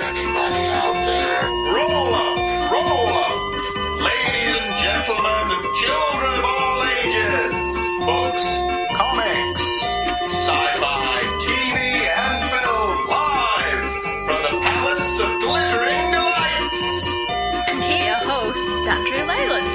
Anybody 0.00 0.64
out 0.78 0.94
there? 1.06 1.50
Roll 1.74 2.14
up, 2.14 2.70
roll 2.70 3.08
up, 3.08 4.00
ladies 4.00 4.56
and 4.56 4.76
gentlemen, 4.78 5.50
and 5.50 5.74
children 5.74 6.38
of 6.38 6.44
all 6.44 6.84
ages. 6.84 7.52
Books, 8.06 8.46
comics, 8.96 9.66
sci-fi, 10.32 11.22
TV, 11.42 11.76
and 12.06 12.38
film, 12.48 13.08
live 13.08 13.84
from 14.24 14.40
the 14.42 14.54
Palace 14.66 15.20
of 15.20 15.40
Glittering 15.40 16.12
Delights. 16.12 17.08
And 17.70 17.82
here, 17.84 18.06
your 18.06 18.16
host, 18.16 18.70
Andrew 18.88 19.24
Leyland. 19.26 19.74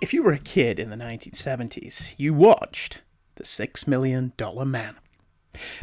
If 0.00 0.12
you 0.12 0.22
were 0.24 0.32
a 0.32 0.38
kid 0.38 0.80
in 0.80 0.90
the 0.90 0.96
1970s, 0.96 2.14
you 2.16 2.34
watched 2.34 3.02
The 3.36 3.44
Six 3.44 3.86
Million 3.86 4.32
Dollar 4.36 4.64
Man. 4.64 4.96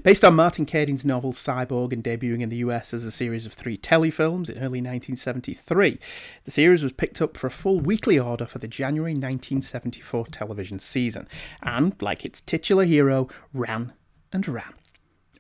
Based 0.04 0.24
on 0.24 0.36
Martin 0.36 0.66
Caidin's 0.66 1.06
novel 1.06 1.34
Cyborg 1.34 1.94
and 1.94 2.04
debuting 2.04 2.42
in 2.42 2.50
the 2.50 2.58
US 2.58 2.94
as 2.94 3.04
a 3.04 3.12
series 3.12 3.46
of 3.46 3.54
three 3.54 3.78
telefilms 3.78 4.50
in 4.50 4.58
early 4.58 4.82
1973, 4.82 6.00
the 6.44 6.52
series 6.52 6.84
was 6.84 6.92
picked 6.92 7.22
up 7.22 7.38
for 7.38 7.48
a 7.48 7.52
full 7.52 7.80
weekly 7.80 8.20
order 8.20 8.46
for 8.46 8.60
the 8.60 8.68
January 8.68 9.14
1974 9.14 10.28
television 10.28 10.80
season, 10.80 11.28
and, 11.64 11.96
like 12.02 12.26
its 12.26 12.42
titular 12.42 12.86
hero, 12.86 13.28
ran 13.54 13.94
and 14.32 14.48
ran. 14.48 14.74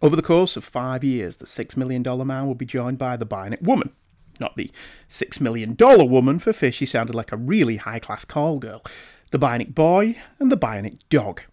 Over 0.01 0.15
the 0.15 0.21
course 0.21 0.57
of 0.57 0.63
five 0.63 1.03
years, 1.03 1.37
the 1.37 1.45
Six 1.45 1.77
Million 1.77 2.03
Dollar 2.03 2.25
Man 2.25 2.47
will 2.47 2.55
be 2.55 2.65
joined 2.65 2.97
by 2.97 3.15
the 3.15 3.25
Bionic 3.25 3.61
Woman. 3.61 3.91
Not 4.39 4.55
the 4.57 4.69
Six 5.07 5.39
Million 5.39 5.73
Dollar 5.73 6.05
Woman, 6.05 6.39
for 6.39 6.53
fear 6.53 6.71
she 6.71 6.85
sounded 6.85 7.15
like 7.15 7.31
a 7.31 7.37
really 7.37 7.77
high 7.77 7.99
class 7.99 8.25
call 8.25 8.59
girl. 8.59 8.83
The 9.31 9.39
Bionic 9.39 9.73
Boy 9.73 10.17
and 10.39 10.51
the 10.51 10.57
Bionic 10.57 10.99
Dog. 11.09 11.43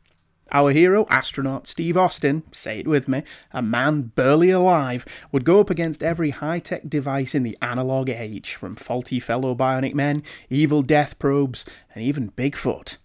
Our 0.55 0.73
hero, 0.73 1.07
astronaut 1.09 1.67
Steve 1.67 1.97
Austin, 1.97 2.43
say 2.53 2.81
it 2.81 2.87
with 2.87 3.09
me, 3.09 3.23
a 3.53 3.63
man 3.63 4.13
barely 4.15 4.51
alive, 4.51 5.07
would 5.33 5.47
go 5.47 5.61
up 5.61 5.71
against 5.71 6.03
every 6.03 6.29
high 6.29 6.59
tech 6.59 6.91
device 6.91 7.35
in 7.35 7.43
the 7.43 7.57
analog 7.63 8.11
age, 8.11 8.55
from 8.55 8.77
faulty 8.77 9.19
fellow 9.19 9.55
bionic 9.55 9.95
men, 9.95 10.23
evil 10.51 10.83
death 10.83 11.19
probes, 11.19 11.65
and 11.95 12.05
even 12.05 12.33
Bigfoot. 12.33 12.99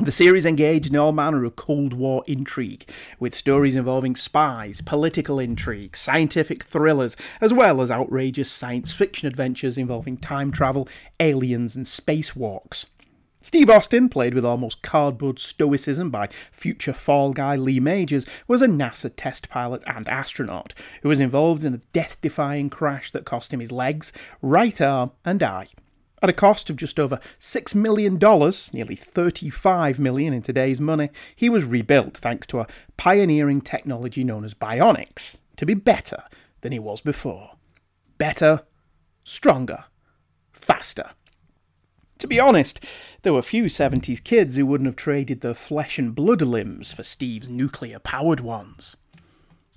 The 0.00 0.12
series 0.12 0.44
engaged 0.44 0.90
in 0.90 0.96
all 0.96 1.12
manner 1.12 1.42
of 1.44 1.56
Cold 1.56 1.94
War 1.94 2.22
intrigue, 2.26 2.88
with 3.18 3.34
stories 3.34 3.74
involving 3.74 4.14
spies, 4.14 4.82
political 4.82 5.38
intrigue, 5.38 5.96
scientific 5.96 6.64
thrillers, 6.64 7.16
as 7.40 7.52
well 7.52 7.80
as 7.80 7.90
outrageous 7.90 8.52
science 8.52 8.92
fiction 8.92 9.26
adventures 9.26 9.78
involving 9.78 10.18
time 10.18 10.52
travel, 10.52 10.86
aliens, 11.18 11.76
and 11.76 11.86
spacewalks. 11.86 12.84
Steve 13.40 13.70
Austin, 13.70 14.08
played 14.08 14.34
with 14.34 14.44
almost 14.44 14.82
cardboard 14.82 15.38
stoicism 15.38 16.10
by 16.10 16.28
future 16.50 16.92
fall 16.92 17.32
guy 17.32 17.54
Lee 17.54 17.78
Majors, 17.78 18.26
was 18.48 18.60
a 18.62 18.66
NASA 18.66 19.12
test 19.16 19.48
pilot 19.48 19.82
and 19.86 20.08
astronaut 20.08 20.74
who 21.02 21.08
was 21.08 21.20
involved 21.20 21.64
in 21.64 21.74
a 21.74 21.80
death 21.92 22.20
defying 22.20 22.68
crash 22.68 23.12
that 23.12 23.24
cost 23.24 23.54
him 23.54 23.60
his 23.60 23.72
legs, 23.72 24.12
right 24.42 24.80
arm, 24.80 25.12
and 25.24 25.42
eye. 25.42 25.68
At 26.20 26.30
a 26.30 26.32
cost 26.32 26.68
of 26.68 26.76
just 26.76 26.98
over 26.98 27.20
$6 27.38 27.74
million, 27.76 28.18
nearly 28.72 28.96
35 28.96 29.98
million 30.00 30.32
in 30.34 30.42
today's 30.42 30.80
money, 30.80 31.10
he 31.36 31.48
was 31.48 31.64
rebuilt 31.64 32.16
thanks 32.16 32.46
to 32.48 32.58
a 32.60 32.66
pioneering 32.96 33.60
technology 33.60 34.24
known 34.24 34.44
as 34.44 34.52
bionics 34.52 35.38
to 35.56 35.64
be 35.64 35.74
better 35.74 36.24
than 36.62 36.72
he 36.72 36.80
was 36.80 37.00
before. 37.00 37.52
Better, 38.18 38.62
stronger, 39.22 39.84
faster. 40.52 41.10
To 42.18 42.26
be 42.26 42.40
honest, 42.40 42.80
there 43.22 43.32
were 43.32 43.42
few 43.42 43.64
70s 43.64 44.22
kids 44.22 44.56
who 44.56 44.66
wouldn't 44.66 44.86
have 44.86 44.96
traded 44.96 45.40
their 45.40 45.54
flesh 45.54 45.98
and 45.98 46.14
blood 46.14 46.42
limbs 46.42 46.92
for 46.92 47.04
Steve's 47.04 47.48
nuclear 47.48 48.00
powered 48.00 48.40
ones. 48.40 48.96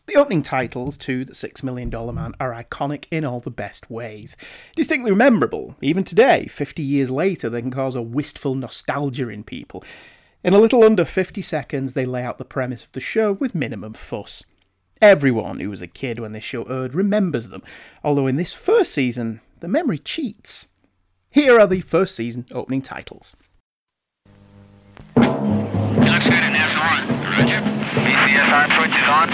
The 0.08 0.16
opening 0.16 0.42
titles 0.42 0.98
to 0.98 1.24
The 1.24 1.36
Six 1.36 1.62
Million 1.62 1.92
Dollar 1.92 2.12
Man 2.12 2.34
are 2.40 2.52
iconic 2.52 3.06
in 3.12 3.26
all 3.26 3.40
the 3.40 3.52
best 3.52 3.90
ways. 3.92 4.36
Distinctly 4.76 5.12
memorable, 5.14 5.76
even 5.82 6.04
today, 6.04 6.48
50 6.48 6.82
years 6.82 7.12
later, 7.12 7.48
they 7.50 7.62
can 7.62 7.72
cause 7.72 7.96
a 7.96 8.02
wistful 8.02 8.56
nostalgia 8.56 9.30
in 9.30 9.44
people. 9.44 9.84
In 10.44 10.56
a 10.56 10.60
little 10.60 10.84
under 10.84 11.06
50 11.06 11.44
seconds, 11.44 11.94
they 11.94 12.06
lay 12.06 12.24
out 12.24 12.40
the 12.40 12.44
premise 12.44 12.84
of 12.84 12.92
the 12.94 13.00
show 13.00 13.34
with 13.34 13.54
minimum 13.54 13.94
fuss. 13.94 14.44
Everyone 15.00 15.60
who 15.60 15.70
was 15.70 15.84
a 15.84 15.88
kid 15.88 16.20
when 16.20 16.32
this 16.32 16.44
show 16.44 16.64
aired 16.64 16.96
remembers 16.96 17.50
them, 17.50 17.62
although 18.04 18.28
in 18.28 18.36
this 18.36 18.52
first 18.52 18.92
season, 18.92 19.42
the 19.60 19.68
memory 19.68 20.00
cheats. 20.00 20.68
Here 21.32 21.58
are 21.58 21.66
the 21.66 21.80
first 21.80 22.14
season 22.14 22.46
opening 22.52 22.82
titles. 22.82 23.38
Good 25.16 25.24
at 25.24 26.52
NASA 26.52 26.76
1. 26.76 27.08
Roger. 27.40 27.64
BCS 28.04 28.52
arm 28.52 28.68
switch 28.76 28.92
is 28.92 29.08
on. 29.08 29.32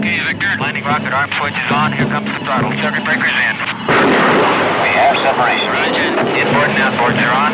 Okay, 0.00 0.24
Victor. 0.24 0.48
Landing 0.56 0.84
rocket 0.88 1.12
arm 1.12 1.28
switch 1.36 1.52
is 1.52 1.68
on. 1.68 1.92
Here 1.92 2.08
comes 2.08 2.32
the 2.32 2.40
throttle. 2.48 2.72
Circuit 2.80 3.04
breaker's 3.04 3.36
in. 3.44 3.60
We 3.60 4.88
have 4.96 5.20
separation. 5.20 5.68
Roger. 5.68 6.16
Inboard 6.32 6.72
and 6.72 6.80
outboards 6.80 7.20
are 7.20 7.36
on. 7.36 7.52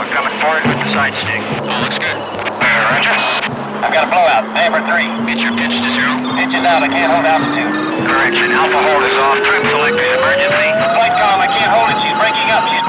We're 0.00 0.08
coming 0.16 0.32
forward 0.40 0.64
with 0.64 0.80
the 0.80 0.88
side 0.96 1.12
stick. 1.20 1.44
All 1.68 1.84
looks 1.84 2.00
good. 2.00 2.16
Roger. 2.16 3.65
I've 3.86 3.94
got 3.94 4.02
a 4.02 4.10
blowout. 4.10 4.50
Vapor 4.50 4.82
3. 4.82 5.30
Get 5.30 5.38
your 5.38 5.54
pitch 5.54 5.78
to 5.78 5.90
zero. 5.94 6.18
Pitch 6.34 6.58
is 6.58 6.66
out. 6.66 6.82
I 6.82 6.88
can't 6.90 7.06
hold 7.06 7.22
altitude. 7.22 7.70
Correction. 8.02 8.50
Alpha 8.50 8.82
hold 8.82 9.04
is 9.06 9.14
off. 9.14 9.38
Trim 9.46 9.62
selectors 9.62 10.10
emergency. 10.10 10.74
Flight 10.90 11.14
com. 11.14 11.38
I 11.38 11.46
can't 11.46 11.70
hold 11.70 11.94
it. 11.94 12.02
She's 12.02 12.18
breaking 12.18 12.50
up. 12.50 12.66
She's 12.66 12.82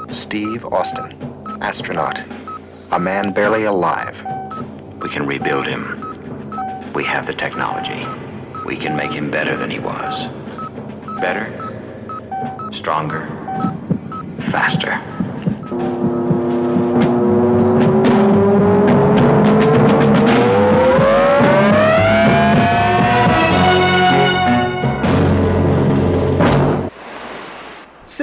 breaking 0.00 0.14
Steve 0.14 0.64
Austin, 0.72 1.12
astronaut. 1.60 2.22
A 2.92 2.98
man 2.98 3.30
barely 3.32 3.64
alive. 3.64 4.24
We 5.02 5.10
can 5.10 5.26
rebuild 5.26 5.66
him. 5.66 6.00
We 6.94 7.04
have 7.04 7.26
the 7.26 7.34
technology. 7.34 8.06
We 8.64 8.78
can 8.78 8.96
make 8.96 9.12
him 9.12 9.30
better 9.30 9.58
than 9.58 9.70
he 9.70 9.78
was. 9.78 10.28
Better, 11.20 11.50
stronger, 12.72 13.26
faster. 14.50 14.98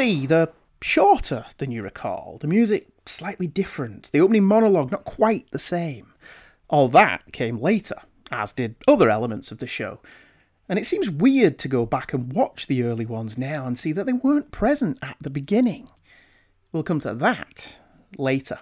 The 0.02 0.52
shorter 0.82 1.46
than 1.60 1.70
you 1.70 1.84
recall, 1.84 2.40
the 2.42 2.48
music 2.48 2.88
slightly 3.06 3.46
different, 3.46 4.12
the 4.12 4.20
opening 4.20 4.44
monologue 4.44 4.90
not 4.90 5.04
quite 5.04 5.46
the 5.52 5.60
same. 5.60 6.16
All 6.72 6.88
that 6.88 7.32
came 7.32 7.62
later, 7.62 7.98
as 8.32 8.52
did 8.52 8.78
other 8.88 9.12
elements 9.12 9.52
of 9.52 9.60
the 9.60 9.68
show. 9.68 10.00
And 10.68 10.80
it 10.80 10.88
seems 10.88 11.08
weird 11.08 11.60
to 11.60 11.68
go 11.68 11.86
back 11.86 12.14
and 12.14 12.34
watch 12.34 12.66
the 12.66 12.82
early 12.82 13.06
ones 13.06 13.38
now 13.38 13.68
and 13.68 13.78
see 13.78 13.92
that 13.92 14.08
they 14.08 14.14
weren't 14.14 14.50
present 14.50 14.98
at 15.04 15.18
the 15.22 15.30
beginning. 15.30 15.88
We'll 16.72 16.82
come 16.82 17.00
to 17.02 17.14
that 17.14 17.78
later. 18.18 18.58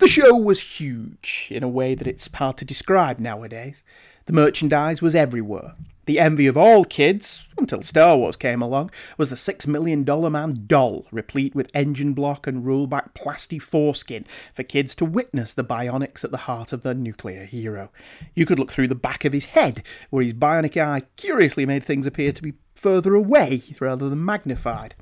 The 0.00 0.08
show 0.08 0.34
was 0.34 0.80
huge 0.80 1.46
in 1.52 1.62
a 1.62 1.68
way 1.68 1.94
that 1.94 2.08
it's 2.08 2.28
hard 2.34 2.56
to 2.56 2.64
describe 2.64 3.20
nowadays. 3.20 3.84
The 4.26 4.32
merchandise 4.32 5.00
was 5.00 5.14
everywhere. 5.14 5.76
The 6.10 6.18
envy 6.18 6.48
of 6.48 6.56
all 6.56 6.84
kids, 6.84 7.46
until 7.56 7.82
Star 7.82 8.16
Wars 8.16 8.34
came 8.34 8.60
along, 8.60 8.90
was 9.16 9.30
the 9.30 9.36
Six 9.36 9.68
Million 9.68 10.02
Dollar 10.02 10.28
Man 10.28 10.64
doll, 10.66 11.06
replete 11.12 11.54
with 11.54 11.70
engine 11.72 12.14
block 12.14 12.48
and 12.48 12.64
rollback 12.64 13.14
plasty 13.14 13.60
foreskin 13.60 14.26
for 14.52 14.64
kids 14.64 14.96
to 14.96 15.04
witness 15.04 15.54
the 15.54 15.62
bionics 15.62 16.24
at 16.24 16.32
the 16.32 16.36
heart 16.48 16.72
of 16.72 16.82
their 16.82 16.94
nuclear 16.94 17.44
hero. 17.44 17.92
You 18.34 18.44
could 18.44 18.58
look 18.58 18.72
through 18.72 18.88
the 18.88 18.96
back 18.96 19.24
of 19.24 19.32
his 19.32 19.44
head, 19.44 19.84
where 20.10 20.24
his 20.24 20.34
bionic 20.34 20.76
eye 20.76 21.02
curiously 21.14 21.64
made 21.64 21.84
things 21.84 22.06
appear 22.06 22.32
to 22.32 22.42
be 22.42 22.54
further 22.74 23.14
away 23.14 23.62
rather 23.78 24.08
than 24.08 24.24
magnified. 24.24 24.96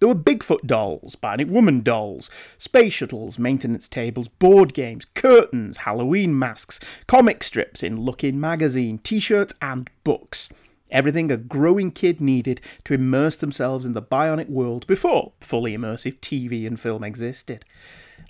There 0.00 0.08
were 0.08 0.14
Bigfoot 0.14 0.66
dolls, 0.66 1.16
Bionic 1.16 1.48
Woman 1.48 1.82
dolls, 1.82 2.28
space 2.58 2.92
shuttles, 2.92 3.38
maintenance 3.38 3.88
tables, 3.88 4.28
board 4.28 4.74
games, 4.74 5.06
curtains, 5.14 5.78
Halloween 5.78 6.38
masks, 6.38 6.80
comic 7.06 7.44
strips 7.44 7.82
in 7.82 8.00
Look 8.00 8.24
In 8.24 8.40
magazine, 8.40 8.98
t 8.98 9.20
shirts, 9.20 9.54
and 9.62 9.88
books. 10.02 10.48
Everything 10.94 11.32
a 11.32 11.36
growing 11.36 11.90
kid 11.90 12.20
needed 12.20 12.60
to 12.84 12.94
immerse 12.94 13.36
themselves 13.36 13.84
in 13.84 13.94
the 13.94 14.00
bionic 14.00 14.48
world 14.48 14.86
before 14.86 15.32
fully 15.40 15.76
immersive 15.76 16.20
TV 16.20 16.68
and 16.68 16.78
film 16.78 17.02
existed. 17.02 17.64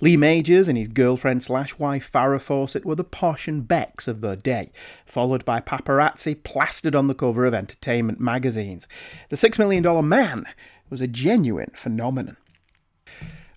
Lee 0.00 0.16
Majors 0.16 0.66
and 0.66 0.78
his 0.78 0.88
girlfriend 0.88 1.42
slash 1.42 1.78
wife 1.78 2.10
Farrah 2.10 2.40
Fawcett 2.40 2.86
were 2.86 2.94
the 2.94 3.04
posh 3.04 3.46
and 3.46 3.68
becks 3.68 4.08
of 4.08 4.22
their 4.22 4.34
day, 4.34 4.72
followed 5.04 5.44
by 5.44 5.60
paparazzi 5.60 6.42
plastered 6.42 6.94
on 6.94 7.06
the 7.06 7.14
cover 7.14 7.44
of 7.44 7.52
entertainment 7.52 8.18
magazines. 8.18 8.88
The 9.28 9.36
Six 9.36 9.58
Million 9.58 9.82
Dollar 9.82 10.02
Man 10.02 10.46
was 10.88 11.02
a 11.02 11.06
genuine 11.06 11.70
phenomenon. 11.74 12.38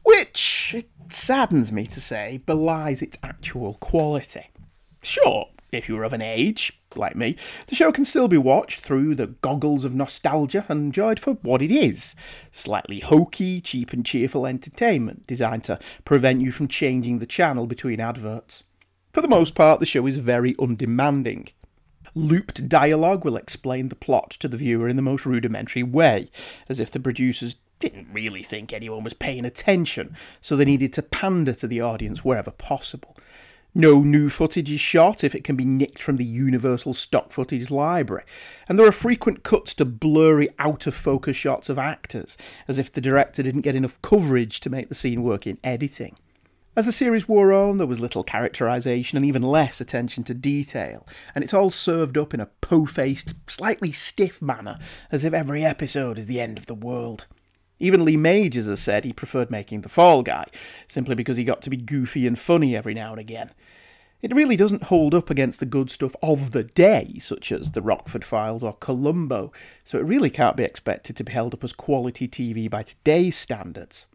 Which, 0.04 0.74
it 0.76 0.90
saddens 1.12 1.72
me 1.72 1.88
to 1.88 2.02
say, 2.02 2.42
belies 2.46 3.02
its 3.02 3.18
actual 3.24 3.76
quality. 3.76 4.52
Sure, 5.02 5.48
if 5.72 5.88
you 5.88 5.96
were 5.96 6.04
of 6.04 6.14
an 6.14 6.22
age, 6.22 6.78
like 6.98 7.16
me, 7.16 7.36
the 7.68 7.76
show 7.76 7.92
can 7.92 8.06
still 8.06 8.28
be 8.28 8.38
watched 8.38 8.80
through 8.80 9.16
the 9.16 9.28
goggles 9.28 9.84
of 9.84 9.94
nostalgia 9.94 10.66
and 10.68 10.80
enjoyed 10.80 11.20
for 11.20 11.34
what 11.36 11.62
it 11.62 11.72
is 11.72 12.16
slightly 12.52 13.00
hokey, 13.00 13.62
cheap, 13.62 13.94
and 13.94 14.06
cheerful 14.06 14.46
entertainment 14.46 15.28
designed 15.28 15.64
to 15.66 15.80
prevent 16.06 16.42
you 16.42 16.52
from 16.52 16.68
changing 16.68 17.20
the 17.20 17.26
channel 17.26 17.68
between 17.68 18.00
adverts. 18.00 18.64
For 19.14 19.22
the 19.22 19.28
most 19.28 19.56
part, 19.56 19.80
the 19.80 19.86
show 19.86 20.06
is 20.06 20.18
very 20.18 20.56
undemanding. 20.60 21.50
Looped 22.14 22.68
dialogue 22.68 23.24
will 23.24 23.38
explain 23.38 23.90
the 23.90 23.96
plot 23.96 24.32
to 24.40 24.48
the 24.48 24.58
viewer 24.58 24.88
in 24.88 24.96
the 24.96 25.02
most 25.02 25.26
rudimentary 25.26 25.84
way, 25.84 26.30
as 26.68 26.80
if 26.80 26.90
the 26.92 27.00
producers 27.00 27.58
didn't 27.80 28.08
really 28.12 28.42
think 28.42 28.74
anyone 28.74 29.04
was 29.04 29.14
paying 29.14 29.46
attention, 29.46 30.16
so 30.42 30.56
they 30.56 30.66
needed 30.66 30.94
to 30.94 31.04
pander 31.04 31.54
to 31.54 31.68
the 31.68 31.82
audience 31.82 32.26
wherever 32.26 32.52
possible. 32.52 33.16
No 33.78 34.00
new 34.00 34.32
footage 34.32 34.72
is 34.72 34.80
shot 34.80 35.24
if 35.24 35.36
it 35.36 35.44
can 35.44 35.56
be 35.56 35.64
nicked 35.64 36.02
from 36.02 36.18
the 36.18 36.26
Universal 36.26 36.94
stock 36.94 37.32
footage 37.32 37.70
library, 37.70 38.24
and 38.68 38.80
there 38.80 38.88
are 38.88 38.92
frequent 38.92 39.44
cuts 39.44 39.76
to 39.76 39.86
blurry, 39.86 40.48
out 40.58 40.88
of 40.88 40.96
focus 40.96 41.36
shots 41.36 41.70
of 41.70 41.78
actors, 41.78 42.40
as 42.68 42.80
if 42.80 42.92
the 42.92 43.02
director 43.02 43.44
didn't 43.44 43.62
get 43.62 43.76
enough 43.76 44.02
coverage 44.02 44.62
to 44.62 44.72
make 44.72 44.90
the 44.90 44.96
scene 44.96 45.22
work 45.22 45.46
in 45.46 45.60
editing. 45.64 46.16
As 46.76 46.88
the 46.88 46.92
series 46.92 47.28
wore 47.28 47.54
on, 47.54 47.78
there 47.78 47.86
was 47.86 48.00
little 48.00 48.24
characterisation 48.24 49.16
and 49.16 49.24
even 49.24 49.44
less 49.44 49.80
attention 49.80 50.24
to 50.24 50.34
detail, 50.34 51.06
and 51.36 51.44
it's 51.44 51.54
all 51.54 51.70
served 51.70 52.18
up 52.18 52.34
in 52.34 52.40
a 52.40 52.48
po 52.48 52.88
faced, 52.88 53.36
slightly 53.48 53.92
stiff 53.92 54.42
manner, 54.42 54.80
as 55.12 55.24
if 55.24 55.36
every 55.36 55.64
episode 55.64 56.18
is 56.18 56.26
the 56.26 56.42
end 56.42 56.58
of 56.58 56.66
the 56.66 56.74
world. 56.74 57.28
Even 57.80 58.06
Lee 58.06 58.18
Majors 58.18 58.66
has 58.66 58.80
said 58.80 59.04
he 59.06 59.14
preferred 59.14 59.52
making 59.52 59.82
the 59.82 59.90
Fall 59.90 60.24
Guy, 60.24 60.46
simply 60.88 61.16
because 61.16 61.38
he 61.38 61.44
got 61.44 61.62
to 61.62 61.70
be 61.70 61.78
goofy 61.78 62.26
and 62.26 62.38
funny 62.38 62.76
every 62.76 62.94
now 62.94 63.12
and 63.12 63.20
again. 63.20 63.52
It 64.20 64.34
really 64.34 64.56
doesn't 64.56 64.86
hold 64.86 65.14
up 65.14 65.30
against 65.30 65.60
the 65.60 65.68
good 65.68 65.92
stuff 65.92 66.16
of 66.24 66.52
the 66.52 66.64
day, 66.64 67.18
such 67.20 67.52
as 67.52 67.72
The 67.72 67.84
Rockford 67.84 68.26
Files 68.26 68.64
or 68.64 68.74
Columbo, 68.74 69.52
so 69.86 70.00
it 70.00 70.06
really 70.06 70.32
can't 70.32 70.58
be 70.58 70.64
expected 70.64 71.16
to 71.18 71.24
be 71.24 71.34
held 71.34 71.54
up 71.54 71.64
as 71.64 71.72
quality 71.72 72.28
TV 72.28 72.68
by 72.68 72.82
today's 72.82 73.36
standards. 73.36 74.08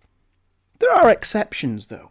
There 0.81 0.93
are 0.93 1.09
exceptions, 1.09 1.87
though. 1.87 2.11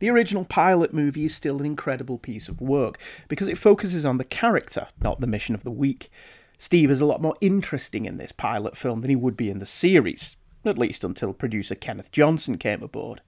The 0.00 0.10
original 0.10 0.44
pilot 0.44 0.92
movie 0.92 1.26
is 1.26 1.34
still 1.34 1.60
an 1.60 1.66
incredible 1.66 2.18
piece 2.18 2.48
of 2.48 2.60
work 2.60 2.98
because 3.28 3.46
it 3.46 3.58
focuses 3.58 4.04
on 4.04 4.18
the 4.18 4.24
character, 4.24 4.88
not 5.00 5.20
the 5.20 5.26
mission 5.28 5.54
of 5.54 5.62
the 5.62 5.70
week. 5.70 6.10
Steve 6.58 6.90
is 6.90 7.00
a 7.00 7.06
lot 7.06 7.22
more 7.22 7.36
interesting 7.40 8.04
in 8.04 8.16
this 8.16 8.32
pilot 8.32 8.76
film 8.76 9.00
than 9.00 9.10
he 9.10 9.16
would 9.16 9.36
be 9.36 9.48
in 9.48 9.60
the 9.60 9.66
series, 9.66 10.36
at 10.68 10.78
least 10.78 11.02
until 11.02 11.32
producer 11.32 11.74
Kenneth 11.74 12.12
Johnson 12.12 12.58
came 12.58 12.82
aboard. 12.82 13.22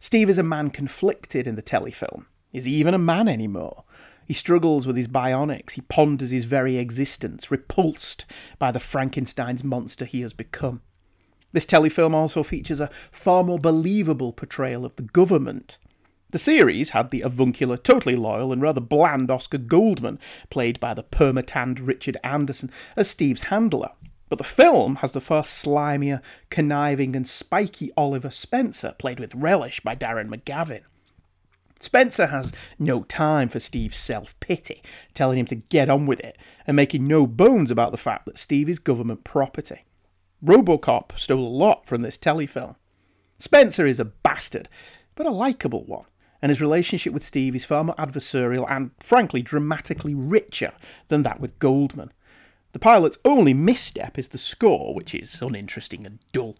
Steve 0.00 0.28
is 0.28 0.38
a 0.38 0.42
man 0.42 0.70
conflicted 0.70 1.46
in 1.46 1.54
the 1.54 1.62
telefilm. 1.62 2.26
Is 2.52 2.64
he 2.64 2.72
even 2.74 2.94
a 2.94 2.98
man 2.98 3.28
anymore? 3.28 3.84
He 4.26 4.34
struggles 4.34 4.86
with 4.86 4.96
his 4.96 5.08
bionics, 5.08 5.72
he 5.72 5.80
ponders 5.82 6.30
his 6.30 6.44
very 6.44 6.76
existence, 6.76 7.50
repulsed 7.50 8.24
by 8.58 8.70
the 8.70 8.78
Frankenstein's 8.78 9.64
monster 9.64 10.04
he 10.04 10.20
has 10.20 10.32
become. 10.32 10.82
This 11.52 11.66
telefilm 11.66 12.14
also 12.14 12.42
features 12.42 12.80
a 12.80 12.90
far 13.10 13.42
more 13.42 13.58
believable 13.58 14.32
portrayal 14.32 14.84
of 14.84 14.94
the 14.96 15.02
government. 15.02 15.78
The 16.30 16.38
series 16.38 16.90
had 16.90 17.10
the 17.10 17.22
avuncular, 17.22 17.76
totally 17.76 18.14
loyal, 18.14 18.52
and 18.52 18.62
rather 18.62 18.80
bland 18.80 19.32
Oscar 19.32 19.58
Goldman, 19.58 20.20
played 20.48 20.78
by 20.78 20.94
the 20.94 21.02
permatanned 21.02 21.84
Richard 21.84 22.16
Anderson, 22.22 22.70
as 22.96 23.10
Steve's 23.10 23.42
handler. 23.42 23.90
But 24.30 24.38
the 24.38 24.44
film 24.44 24.96
has 24.96 25.12
the 25.12 25.20
far 25.20 25.42
slimier, 25.42 26.22
conniving, 26.48 27.14
and 27.14 27.28
spiky 27.28 27.90
Oliver 27.96 28.30
Spencer, 28.30 28.94
played 28.96 29.20
with 29.20 29.34
relish 29.34 29.80
by 29.80 29.94
Darren 29.94 30.28
McGavin. 30.28 30.82
Spencer 31.80 32.28
has 32.28 32.52
no 32.78 33.02
time 33.02 33.48
for 33.48 33.58
Steve's 33.58 33.98
self 33.98 34.38
pity, 34.40 34.82
telling 35.12 35.38
him 35.38 35.46
to 35.46 35.56
get 35.56 35.90
on 35.90 36.06
with 36.06 36.20
it, 36.20 36.38
and 36.66 36.76
making 36.76 37.06
no 37.06 37.26
bones 37.26 37.70
about 37.70 37.90
the 37.90 37.98
fact 37.98 38.24
that 38.24 38.38
Steve 38.38 38.68
is 38.68 38.78
government 38.78 39.24
property. 39.24 39.84
Robocop 40.42 41.18
stole 41.18 41.46
a 41.46 41.48
lot 41.48 41.84
from 41.84 42.00
this 42.00 42.16
telefilm. 42.16 42.76
Spencer 43.38 43.86
is 43.86 43.98
a 43.98 44.04
bastard, 44.04 44.68
but 45.16 45.26
a 45.26 45.30
likeable 45.30 45.84
one 45.84 46.04
and 46.42 46.50
his 46.50 46.60
relationship 46.60 47.12
with 47.12 47.24
Steve 47.24 47.54
is 47.54 47.64
far 47.64 47.84
more 47.84 47.94
adversarial 47.96 48.66
and, 48.70 48.92
frankly, 48.98 49.42
dramatically 49.42 50.14
richer 50.14 50.72
than 51.08 51.22
that 51.22 51.40
with 51.40 51.58
Goldman. 51.58 52.12
The 52.72 52.78
pilot's 52.78 53.18
only 53.24 53.52
misstep 53.52 54.18
is 54.18 54.28
the 54.28 54.38
score, 54.38 54.94
which 54.94 55.14
is 55.14 55.42
uninteresting 55.42 56.06
and 56.06 56.20
dull. 56.32 56.56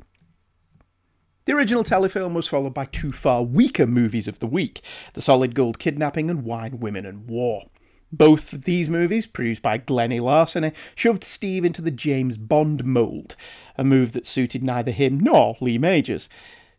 The 1.45 1.53
original 1.53 1.85
telefilm 1.85 2.35
was 2.35 2.49
followed 2.49 2.75
by 2.75 2.85
two 2.87 3.13
far 3.13 3.43
weaker 3.43 3.87
movies 3.87 4.29
of 4.29 4.39
the 4.39 4.47
week 4.47 4.83
The 5.15 5.23
Solid 5.23 5.55
Gold 5.55 5.79
Kidnapping 5.79 6.31
and 6.31 6.45
Wine, 6.45 6.81
Women 6.81 7.07
and 7.07 7.29
War. 7.29 7.65
Both 8.13 8.53
of 8.53 8.65
these 8.65 8.89
movies, 8.89 9.25
produced 9.27 9.63
by 9.63 9.79
Glen 9.79 10.13
A. 10.13 10.21
Larson, 10.21 10.73
shoved 10.97 11.23
Steve 11.23 11.65
into 11.65 11.81
the 11.81 11.93
James 11.93 12.39
Bond 12.39 12.85
mould, 12.85 13.37
a 13.79 13.85
move 13.85 14.13
that 14.13 14.27
suited 14.27 14.65
neither 14.65 14.91
him 14.91 15.21
nor 15.21 15.57
Lee 15.61 15.79
Majors. 15.79 16.29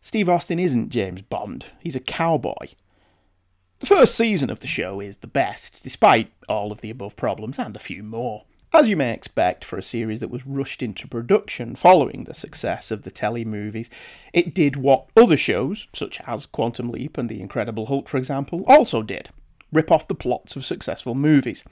Steve 0.02 0.28
Austin 0.28 0.58
isn't 0.58 0.90
James 0.90 1.22
Bond, 1.22 1.66
he's 1.80 1.96
a 1.96 2.00
cowboy. 2.00 2.68
The 3.80 3.86
first 3.86 4.14
season 4.14 4.50
of 4.50 4.60
the 4.60 4.66
show 4.66 5.00
is 5.00 5.18
the 5.18 5.26
best, 5.26 5.82
despite 5.82 6.32
all 6.48 6.70
of 6.70 6.82
the 6.82 6.90
above 6.90 7.16
problems 7.16 7.58
and 7.58 7.74
a 7.74 7.80
few 7.80 8.02
more. 8.02 8.44
As 8.74 8.88
you 8.88 8.96
may 8.96 9.12
expect 9.12 9.66
for 9.66 9.76
a 9.76 9.82
series 9.82 10.20
that 10.20 10.30
was 10.30 10.46
rushed 10.46 10.82
into 10.82 11.06
production 11.06 11.76
following 11.76 12.24
the 12.24 12.32
success 12.32 12.90
of 12.90 13.02
the 13.02 13.10
telly 13.10 13.44
movies, 13.44 13.90
it 14.32 14.54
did 14.54 14.76
what 14.76 15.10
other 15.14 15.36
shows, 15.36 15.88
such 15.92 16.22
as 16.26 16.46
Quantum 16.46 16.88
Leap 16.88 17.18
and 17.18 17.28
The 17.28 17.42
Incredible 17.42 17.86
Hulk, 17.86 18.08
for 18.08 18.16
example, 18.16 18.64
also 18.66 19.02
did 19.02 19.28
rip 19.72 19.90
off 19.90 20.08
the 20.08 20.14
plots 20.14 20.56
of 20.56 20.64
successful 20.64 21.14
movies. 21.14 21.64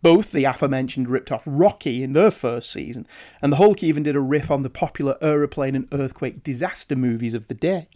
Both 0.00 0.32
the 0.32 0.44
aforementioned 0.44 1.10
ripped 1.10 1.30
off 1.30 1.42
Rocky 1.44 2.02
in 2.02 2.14
their 2.14 2.30
first 2.30 2.72
season, 2.72 3.06
and 3.42 3.52
the 3.52 3.56
Hulk 3.56 3.82
even 3.82 4.02
did 4.02 4.16
a 4.16 4.20
riff 4.20 4.50
on 4.50 4.62
the 4.62 4.70
popular 4.70 5.18
aeroplane 5.20 5.74
and 5.74 5.88
earthquake 5.92 6.42
disaster 6.42 6.96
movies 6.96 7.34
of 7.34 7.48
the 7.48 7.54
day. 7.54 7.88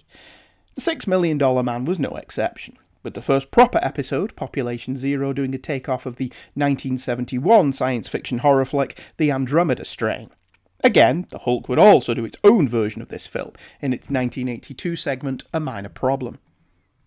The 0.75 0.83
Six 0.83 1.07
Million 1.07 1.39
Dollar 1.39 1.63
Man 1.63 1.87
was 1.87 1.99
no 1.99 2.17
exception 2.17 2.77
with 3.03 3.15
the 3.15 3.23
first 3.23 3.51
proper 3.51 3.79
episode, 3.83 4.37
Population 4.37 4.97
Zero, 4.97 5.33
doing 5.33 5.55
a 5.55 5.59
takeoff 5.59 6.07
of 6.07 6.17
the 6.17 6.33
1971 6.55 7.73
science 7.73 8.09
fiction 8.09 8.39
horror 8.39 8.65
flick 8.65 8.99
The 9.17 9.31
Andromeda 9.31 9.85
Strain. 9.85 10.31
Again, 10.85 11.27
the 11.31 11.39
Hulk 11.39 11.69
would 11.69 11.79
also 11.79 12.15
do 12.15 12.25
its 12.25 12.39
own 12.43 12.69
version 12.69 13.03
of 13.03 13.09
this 13.09 13.27
film 13.27 13.53
in 13.81 13.93
its 13.93 14.11
1982 14.11 14.97
segment 14.97 15.45
A 15.53 15.61
Minor 15.61 15.89
Problem. 15.89 16.39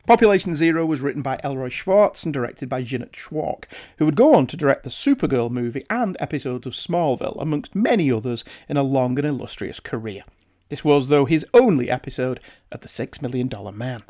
Population 0.07 0.53
Zero 0.53 0.85
was 0.85 1.01
written 1.01 1.23
by 1.23 1.39
Elroy 1.43 1.69
Schwartz 1.69 2.23
and 2.23 2.33
directed 2.33 2.69
by 2.69 2.83
Jeannot 2.83 3.13
Szwarc, 3.13 3.65
who 3.97 4.05
would 4.05 4.15
go 4.15 4.35
on 4.35 4.45
to 4.47 4.55
direct 4.55 4.83
the 4.83 4.91
Supergirl 4.91 5.49
movie 5.49 5.83
and 5.89 6.15
episodes 6.19 6.67
of 6.67 6.73
Smallville, 6.73 7.41
amongst 7.41 7.73
many 7.73 8.11
others, 8.11 8.45
in 8.69 8.77
a 8.77 8.83
long 8.83 9.17
and 9.17 9.27
illustrious 9.27 9.79
career. 9.79 10.23
This 10.69 10.83
was, 10.85 11.09
though, 11.09 11.25
his 11.25 11.45
only 11.55 11.89
episode 11.89 12.39
of 12.71 12.81
The 12.81 12.87
Six 12.87 13.21
Million 13.21 13.47
Dollar 13.47 13.71
Man. 13.71 14.03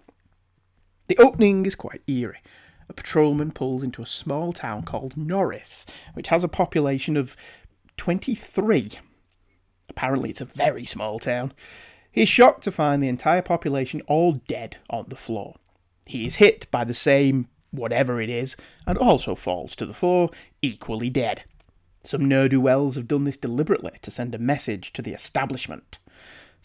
The 1.07 1.17
opening 1.17 1.65
is 1.65 1.75
quite 1.75 2.01
eerie. 2.07 2.41
A 2.89 2.93
patrolman 2.93 3.51
pulls 3.51 3.83
into 3.83 4.01
a 4.01 4.07
small 4.07 4.53
town 4.53 4.83
called 4.83 5.17
Norris, 5.17 5.85
which 6.13 6.27
has 6.27 6.43
a 6.43 6.47
population 6.47 7.17
of 7.17 7.35
23. 7.97 8.91
Apparently, 9.89 10.29
it's 10.29 10.41
a 10.41 10.45
very 10.45 10.85
small 10.85 11.19
town. 11.19 11.53
He's 12.11 12.29
shocked 12.29 12.63
to 12.63 12.71
find 12.71 13.01
the 13.01 13.09
entire 13.09 13.41
population 13.41 14.01
all 14.07 14.33
dead 14.33 14.77
on 14.89 15.05
the 15.07 15.15
floor. 15.15 15.55
He 16.05 16.25
is 16.25 16.35
hit 16.35 16.69
by 16.71 16.83
the 16.83 16.93
same 16.93 17.47
whatever 17.71 18.21
it 18.21 18.29
is 18.29 18.55
and 18.87 18.97
also 18.97 19.35
falls 19.35 19.75
to 19.75 19.85
the 19.85 19.93
floor, 19.93 20.29
equally 20.61 21.09
dead. 21.09 21.43
Some 22.03 22.27
ne'er 22.27 22.47
do 22.47 22.61
wells 22.61 22.95
have 22.95 23.07
done 23.07 23.23
this 23.23 23.37
deliberately 23.37 23.93
to 24.01 24.11
send 24.11 24.35
a 24.35 24.39
message 24.39 24.93
to 24.93 25.01
the 25.01 25.13
establishment. 25.13 25.97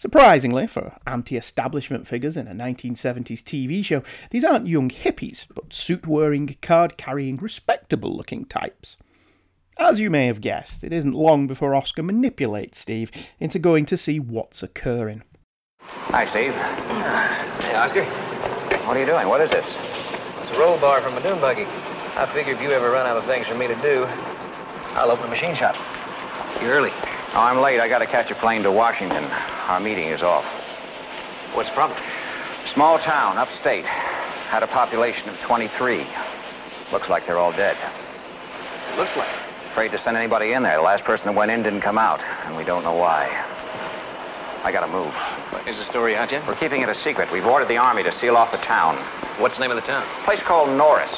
Surprisingly, 0.00 0.66
for 0.66 0.96
anti 1.06 1.36
establishment 1.36 2.06
figures 2.06 2.34
in 2.34 2.48
a 2.48 2.54
1970s 2.54 3.42
TV 3.42 3.84
show, 3.84 4.02
these 4.30 4.42
aren't 4.42 4.66
young 4.66 4.88
hippies, 4.88 5.44
but 5.54 5.74
suit 5.74 6.06
wearing, 6.06 6.56
card 6.62 6.96
carrying, 6.96 7.36
respectable 7.36 8.16
looking 8.16 8.46
types. 8.46 8.96
As 9.78 10.00
you 10.00 10.08
may 10.08 10.24
have 10.24 10.40
guessed, 10.40 10.82
it 10.84 10.94
isn't 10.94 11.12
long 11.12 11.46
before 11.46 11.74
Oscar 11.74 12.02
manipulates 12.02 12.78
Steve 12.78 13.10
into 13.38 13.58
going 13.58 13.84
to 13.84 13.98
see 13.98 14.18
what's 14.18 14.62
occurring. 14.62 15.22
Hi, 15.82 16.24
Steve. 16.24 16.54
Hey, 16.54 17.74
Oscar. 17.74 18.06
What 18.86 18.96
are 18.96 19.00
you 19.00 19.04
doing? 19.04 19.28
What 19.28 19.42
is 19.42 19.50
this? 19.50 19.66
It's 20.38 20.48
a 20.48 20.58
roll 20.58 20.78
bar 20.78 21.02
from 21.02 21.18
a 21.18 21.22
dune 21.22 21.42
buggy. 21.42 21.66
I 22.16 22.24
figure 22.24 22.54
if 22.54 22.62
you 22.62 22.70
ever 22.70 22.90
run 22.90 23.06
out 23.06 23.18
of 23.18 23.24
things 23.26 23.46
for 23.46 23.54
me 23.54 23.66
to 23.66 23.76
do, 23.82 24.06
I'll 24.94 25.10
open 25.10 25.26
a 25.26 25.28
machine 25.28 25.54
shop. 25.54 25.76
You're 26.62 26.70
early. 26.70 26.92
Oh, 27.32 27.42
I'm 27.42 27.60
late. 27.60 27.78
I 27.78 27.88
gotta 27.88 28.06
catch 28.06 28.32
a 28.32 28.34
plane 28.34 28.64
to 28.64 28.72
Washington. 28.72 29.22
Our 29.68 29.78
meeting 29.78 30.08
is 30.08 30.20
off. 30.20 30.44
What's 31.54 31.68
the 31.68 31.76
problem? 31.76 32.00
Small 32.66 32.98
town, 32.98 33.38
upstate. 33.38 33.86
Had 33.86 34.64
a 34.64 34.66
population 34.66 35.28
of 35.28 35.38
23. 35.38 36.08
Looks 36.90 37.08
like 37.08 37.24
they're 37.26 37.38
all 37.38 37.52
dead. 37.52 37.76
Looks 38.96 39.16
like. 39.16 39.28
Afraid 39.66 39.92
to 39.92 39.98
send 39.98 40.16
anybody 40.16 40.54
in 40.54 40.64
there. 40.64 40.78
The 40.78 40.82
last 40.82 41.04
person 41.04 41.26
that 41.26 41.38
went 41.38 41.52
in 41.52 41.62
didn't 41.62 41.82
come 41.82 41.98
out, 41.98 42.20
and 42.46 42.56
we 42.56 42.64
don't 42.64 42.82
know 42.82 42.94
why. 42.96 43.28
I 44.64 44.72
gotta 44.72 44.90
move. 44.90 45.14
Is 45.68 45.78
the 45.78 45.84
story 45.84 46.16
out 46.16 46.32
yet? 46.32 46.44
We're 46.48 46.56
keeping 46.56 46.82
it 46.82 46.88
a 46.88 46.96
secret. 46.96 47.30
We've 47.30 47.46
ordered 47.46 47.68
the 47.68 47.76
army 47.76 48.02
to 48.02 48.10
seal 48.10 48.36
off 48.36 48.50
the 48.50 48.58
town. 48.58 48.96
What's 49.38 49.54
the 49.54 49.60
name 49.60 49.70
of 49.70 49.76
the 49.76 49.86
town? 49.86 50.04
place 50.24 50.40
called 50.40 50.68
Norris. 50.76 51.16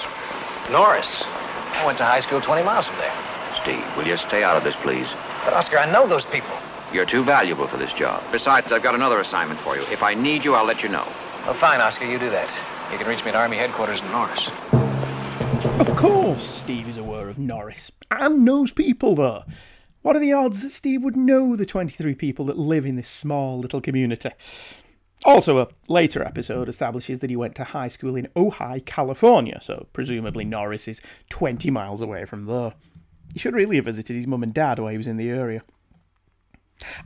Norris. 0.70 1.24
I 1.72 1.86
went 1.86 1.96
to 1.98 2.04
high 2.04 2.20
school 2.20 2.42
20 2.42 2.62
miles 2.62 2.86
from 2.86 2.98
there. 2.98 3.14
Steve, 3.54 3.84
will 3.96 4.06
you 4.06 4.18
stay 4.18 4.44
out 4.44 4.58
of 4.58 4.62
this, 4.62 4.76
please? 4.76 5.08
But 5.44 5.54
Oscar, 5.54 5.78
I 5.78 5.90
know 5.90 6.06
those 6.06 6.24
people. 6.24 6.56
You're 6.92 7.04
too 7.04 7.24
valuable 7.24 7.66
for 7.66 7.76
this 7.76 7.92
job. 7.92 8.22
Besides, 8.30 8.72
I've 8.72 8.82
got 8.82 8.94
another 8.94 9.18
assignment 9.18 9.58
for 9.58 9.76
you. 9.76 9.82
If 9.90 10.02
I 10.02 10.14
need 10.14 10.44
you, 10.44 10.54
I'll 10.54 10.64
let 10.64 10.82
you 10.82 10.88
know. 10.88 11.06
Well, 11.44 11.54
fine, 11.54 11.80
Oscar, 11.80 12.04
you 12.04 12.18
do 12.18 12.30
that. 12.30 12.48
You 12.92 12.98
can 12.98 13.08
reach 13.08 13.24
me 13.24 13.30
at 13.30 13.34
Army 13.34 13.56
headquarters 13.56 14.00
in 14.00 14.10
Norris. 14.12 14.50
Of 15.80 15.96
course, 15.96 16.44
Steve 16.44 16.88
is 16.88 16.96
aware 16.96 17.28
of 17.28 17.38
Norris 17.38 17.90
and 18.10 18.44
knows 18.44 18.70
people 18.70 19.16
there. 19.16 19.42
What 20.02 20.14
are 20.14 20.20
the 20.20 20.32
odds 20.32 20.62
that 20.62 20.70
Steve 20.70 21.02
would 21.02 21.16
know 21.16 21.56
the 21.56 21.66
23 21.66 22.14
people 22.14 22.44
that 22.44 22.58
live 22.58 22.86
in 22.86 22.94
this 22.94 23.08
small 23.08 23.58
little 23.58 23.80
community? 23.80 24.30
Also, 25.24 25.58
a 25.58 25.68
later 25.88 26.22
episode 26.22 26.68
establishes 26.68 27.20
that 27.20 27.30
he 27.30 27.36
went 27.36 27.54
to 27.54 27.64
high 27.64 27.88
school 27.88 28.14
in 28.16 28.28
Ojai, 28.36 28.84
California, 28.84 29.58
so 29.62 29.86
presumably 29.92 30.44
Norris 30.44 30.86
is 30.86 31.00
20 31.30 31.70
miles 31.70 32.00
away 32.00 32.24
from 32.24 32.44
there. 32.44 32.74
He 33.32 33.38
should 33.38 33.54
really 33.54 33.76
have 33.76 33.86
visited 33.86 34.14
his 34.14 34.26
mum 34.26 34.42
and 34.42 34.52
dad 34.52 34.78
while 34.78 34.90
he 34.90 34.98
was 34.98 35.08
in 35.08 35.16
the 35.16 35.30
area. 35.30 35.62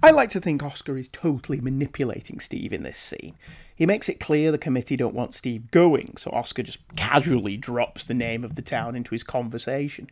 I 0.03 0.11
like 0.11 0.31
to 0.31 0.41
think 0.41 0.63
Oscar 0.63 0.97
is 0.97 1.09
totally 1.09 1.61
manipulating 1.61 2.41
Steve 2.41 2.73
in 2.73 2.83
this 2.83 2.99
scene. 2.99 3.37
He 3.75 3.87
makes 3.87 4.09
it 4.09 4.21
clear 4.21 4.51
the 4.51 4.59
committee 4.59 4.97
don't 4.97 5.15
want 5.15 5.35
Steve 5.35 5.71
going, 5.71 6.17
so 6.17 6.31
Oscar 6.31 6.63
just 6.63 6.79
casually 6.97 7.57
drops 7.57 8.05
the 8.05 8.15
name 8.15 8.43
of 8.43 8.55
the 8.55 8.63
town 8.63 8.97
into 8.97 9.11
his 9.11 9.23
conversation. 9.23 10.09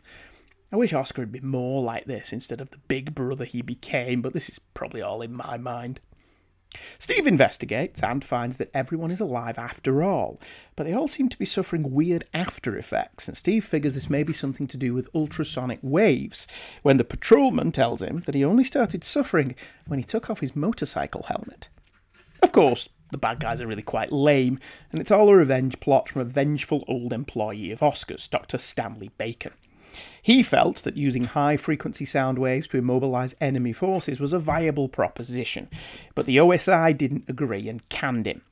I 0.72 0.76
wish 0.76 0.92
Oscar 0.92 1.22
had 1.22 1.32
been 1.32 1.46
more 1.46 1.82
like 1.82 2.04
this 2.04 2.32
instead 2.32 2.60
of 2.60 2.70
the 2.70 2.78
big 2.88 3.14
brother 3.14 3.44
he 3.44 3.62
became, 3.62 4.22
but 4.22 4.32
this 4.32 4.48
is 4.48 4.58
probably 4.58 5.02
all 5.02 5.22
in 5.22 5.32
my 5.32 5.56
mind. 5.56 6.00
Steve 6.98 7.26
investigates 7.26 8.02
and 8.02 8.24
finds 8.24 8.56
that 8.56 8.70
everyone 8.74 9.10
is 9.10 9.20
alive 9.20 9.58
after 9.58 10.02
all, 10.02 10.40
but 10.76 10.84
they 10.84 10.92
all 10.92 11.08
seem 11.08 11.28
to 11.28 11.38
be 11.38 11.44
suffering 11.44 11.92
weird 11.92 12.24
after 12.32 12.76
effects, 12.76 13.28
and 13.28 13.36
Steve 13.36 13.64
figures 13.64 13.94
this 13.94 14.10
may 14.10 14.22
be 14.22 14.32
something 14.32 14.66
to 14.66 14.76
do 14.76 14.94
with 14.94 15.08
ultrasonic 15.14 15.78
waves, 15.82 16.46
when 16.82 16.96
the 16.96 17.04
patrolman 17.04 17.72
tells 17.72 18.02
him 18.02 18.22
that 18.26 18.34
he 18.34 18.44
only 18.44 18.64
started 18.64 19.04
suffering 19.04 19.54
when 19.86 19.98
he 19.98 20.04
took 20.04 20.30
off 20.30 20.40
his 20.40 20.56
motorcycle 20.56 21.24
helmet. 21.24 21.68
Of 22.42 22.52
course, 22.52 22.88
the 23.10 23.18
bad 23.18 23.40
guys 23.40 23.60
are 23.60 23.66
really 23.66 23.82
quite 23.82 24.12
lame, 24.12 24.58
and 24.90 25.00
it's 25.00 25.10
all 25.10 25.28
a 25.28 25.36
revenge 25.36 25.78
plot 25.80 26.08
from 26.08 26.22
a 26.22 26.24
vengeful 26.24 26.84
old 26.88 27.12
employee 27.12 27.70
of 27.70 27.82
Oscar's, 27.82 28.28
Dr. 28.28 28.58
Stanley 28.58 29.10
Bacon. 29.16 29.52
He 30.22 30.42
felt 30.42 30.78
that 30.78 30.96
using 30.96 31.24
high 31.24 31.56
frequency 31.56 32.04
sound 32.04 32.38
waves 32.38 32.68
to 32.68 32.78
immobilize 32.78 33.34
enemy 33.40 33.72
forces 33.72 34.20
was 34.20 34.32
a 34.32 34.38
viable 34.38 34.88
proposition, 34.88 35.68
but 36.14 36.26
the 36.26 36.36
OSI 36.36 36.96
didn't 36.96 37.28
agree 37.28 37.68
and 37.68 37.88
canned 37.88 38.26
him. 38.26 38.42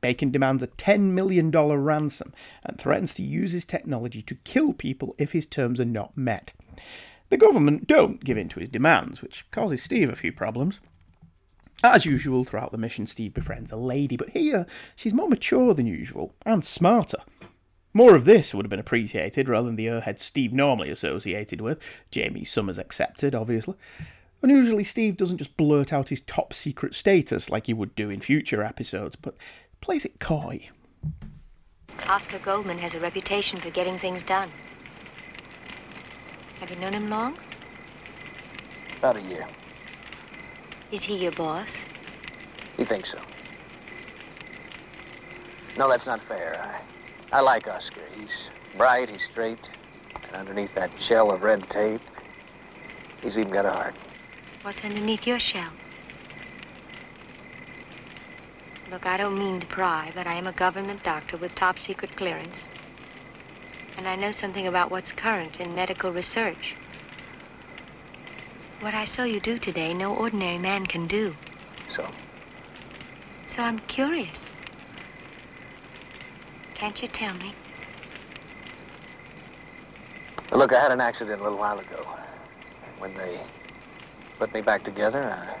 Bacon 0.00 0.30
demands 0.30 0.62
a 0.62 0.68
$10 0.68 1.00
million 1.12 1.50
ransom 1.50 2.32
and 2.64 2.78
threatens 2.78 3.14
to 3.14 3.22
use 3.22 3.52
his 3.52 3.64
technology 3.64 4.22
to 4.22 4.34
kill 4.36 4.72
people 4.72 5.14
if 5.18 5.32
his 5.32 5.46
terms 5.46 5.80
are 5.80 5.84
not 5.84 6.16
met. 6.16 6.52
The 7.28 7.36
government 7.36 7.86
don't 7.86 8.22
give 8.22 8.38
in 8.38 8.48
to 8.50 8.60
his 8.60 8.68
demands, 8.68 9.20
which 9.20 9.50
causes 9.50 9.82
Steve 9.82 10.08
a 10.08 10.16
few 10.16 10.32
problems. 10.32 10.80
As 11.82 12.06
usual, 12.06 12.44
throughout 12.44 12.72
the 12.72 12.78
mission, 12.78 13.06
Steve 13.06 13.34
befriends 13.34 13.70
a 13.70 13.76
lady, 13.76 14.16
but 14.16 14.30
here 14.30 14.66
she's 14.94 15.12
more 15.12 15.28
mature 15.28 15.74
than 15.74 15.86
usual 15.86 16.34
and 16.44 16.64
smarter. 16.64 17.18
More 17.96 18.14
of 18.14 18.26
this 18.26 18.52
would 18.52 18.66
have 18.66 18.70
been 18.70 18.78
appreciated 18.78 19.48
rather 19.48 19.68
than 19.68 19.76
the 19.76 19.86
airhead 19.86 20.18
Steve 20.18 20.52
normally 20.52 20.90
associated 20.90 21.62
with, 21.62 21.80
Jaime 22.14 22.44
Sommers 22.44 22.78
accepted, 22.78 23.34
obviously. 23.34 23.74
Unusually, 24.42 24.84
Steve 24.84 25.16
doesn't 25.16 25.38
just 25.38 25.56
blurt 25.56 25.94
out 25.94 26.10
his 26.10 26.20
top 26.20 26.52
secret 26.52 26.94
status 26.94 27.48
like 27.48 27.64
he 27.64 27.72
would 27.72 27.94
do 27.94 28.10
in 28.10 28.20
future 28.20 28.62
episodes, 28.62 29.16
but 29.16 29.34
plays 29.80 30.04
it 30.04 30.20
coy. 30.20 30.68
Oscar 32.06 32.38
Goldman 32.38 32.76
has 32.76 32.94
a 32.94 33.00
reputation 33.00 33.62
for 33.62 33.70
getting 33.70 33.98
things 33.98 34.22
done. 34.22 34.50
Have 36.60 36.68
you 36.68 36.76
known 36.76 36.92
him 36.92 37.08
long? 37.08 37.38
About 38.98 39.16
a 39.16 39.22
year. 39.22 39.48
Is 40.92 41.02
he 41.02 41.16
your 41.16 41.32
boss? 41.32 41.86
He 42.76 42.84
thinks 42.84 43.12
so. 43.12 43.18
No, 45.78 45.88
that's 45.88 46.04
not 46.04 46.20
fair. 46.28 46.62
I, 46.62 46.95
I 47.32 47.40
like 47.40 47.66
Oscar. 47.66 48.02
He's 48.16 48.50
bright, 48.76 49.10
he's 49.10 49.24
straight, 49.24 49.70
and 50.26 50.36
underneath 50.36 50.74
that 50.74 50.90
shell 51.00 51.30
of 51.32 51.42
red 51.42 51.68
tape, 51.68 52.00
he's 53.22 53.38
even 53.38 53.52
got 53.52 53.66
a 53.66 53.70
heart. 53.70 53.96
What's 54.62 54.84
underneath 54.84 55.26
your 55.26 55.38
shell? 55.38 55.72
Look, 58.90 59.06
I 59.06 59.16
don't 59.16 59.38
mean 59.38 59.60
to 59.60 59.66
pry, 59.66 60.12
but 60.14 60.26
I 60.26 60.34
am 60.34 60.46
a 60.46 60.52
government 60.52 61.02
doctor 61.02 61.36
with 61.36 61.54
top 61.54 61.78
secret 61.78 62.16
clearance. 62.16 62.68
And 63.96 64.06
I 64.06 64.14
know 64.14 64.30
something 64.30 64.66
about 64.66 64.90
what's 64.90 65.12
current 65.12 65.60
in 65.60 65.74
medical 65.74 66.12
research. 66.12 66.76
What 68.80 68.94
I 68.94 69.04
saw 69.04 69.24
you 69.24 69.40
do 69.40 69.58
today, 69.58 69.92
no 69.92 70.14
ordinary 70.14 70.58
man 70.58 70.86
can 70.86 71.06
do. 71.06 71.34
So, 71.88 72.06
So 73.46 73.62
I'm 73.62 73.80
curious. 73.80 74.54
Can't 76.76 77.00
you 77.00 77.08
tell 77.08 77.32
me? 77.34 77.54
look, 80.52 80.74
I 80.74 80.80
had 80.80 80.92
an 80.92 81.00
accident 81.00 81.40
a 81.40 81.42
little 81.42 81.58
while 81.58 81.78
ago. 81.78 82.06
When 82.98 83.14
they 83.14 83.40
put 84.38 84.52
me 84.52 84.60
back 84.60 84.84
together, 84.84 85.22
I 85.22 85.58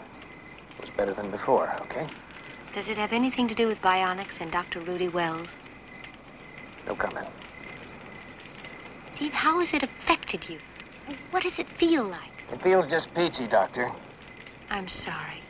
was 0.80 0.90
better 0.90 1.14
than 1.14 1.30
before, 1.30 1.74
okay? 1.82 2.08
Does 2.74 2.88
it 2.88 2.98
have 2.98 3.14
anything 3.14 3.48
to 3.48 3.54
do 3.54 3.66
with 3.66 3.80
bionics 3.80 4.40
and 4.42 4.52
Dr. 4.52 4.80
Rudy 4.80 5.08
Wells? 5.08 5.56
No 6.86 6.94
comment. 6.94 7.28
Steve, 9.14 9.32
how 9.32 9.58
has 9.60 9.72
it 9.72 9.82
affected 9.82 10.50
you? 10.50 10.58
What 11.30 11.42
does 11.42 11.58
it 11.58 11.68
feel 11.68 12.04
like? 12.04 12.44
It 12.52 12.60
feels 12.62 12.86
just 12.86 13.12
peachy, 13.14 13.46
Doctor. 13.46 13.90
I'm 14.68 14.88
sorry. 14.88 15.40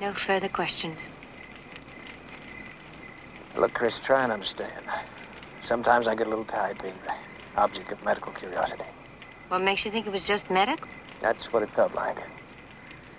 No 0.00 0.12
further 0.12 0.48
questions. 0.48 1.08
Look, 3.56 3.74
Chris, 3.74 3.98
try 3.98 4.22
and 4.22 4.32
understand. 4.32 4.84
Sometimes 5.60 6.06
I 6.06 6.14
get 6.14 6.26
a 6.26 6.30
little 6.30 6.44
tired 6.44 6.80
being 6.80 6.94
the 7.04 7.60
object 7.60 7.90
of 7.92 8.02
medical 8.04 8.32
curiosity. 8.32 8.84
What 9.48 9.60
makes 9.60 9.84
you 9.84 9.90
think 9.90 10.06
it 10.06 10.12
was 10.12 10.24
just 10.24 10.50
medical? 10.50 10.88
That's 11.20 11.52
what 11.52 11.62
it 11.62 11.70
felt 11.72 11.94
like. 11.94 12.18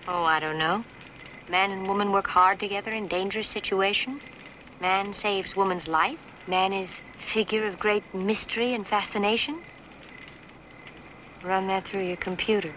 Oh, 0.07 0.23
I 0.23 0.39
don't 0.39 0.57
know. 0.57 0.83
Man 1.49 1.71
and 1.71 1.85
woman 1.87 2.11
work 2.11 2.27
hard 2.27 2.59
together 2.59 2.91
in 2.91 3.07
dangerous 3.07 3.47
situation. 3.47 4.21
Man 4.79 5.13
saves 5.13 5.55
woman's 5.55 5.87
life. 5.87 6.19
Man 6.47 6.73
is 6.73 7.01
figure 7.17 7.67
of 7.67 7.77
great 7.77 8.03
mystery 8.15 8.73
and 8.73 8.87
fascination. 8.87 9.61
Run 11.43 11.67
that 11.67 11.85
through 11.85 12.03
your 12.05 12.17
computer. 12.17 12.73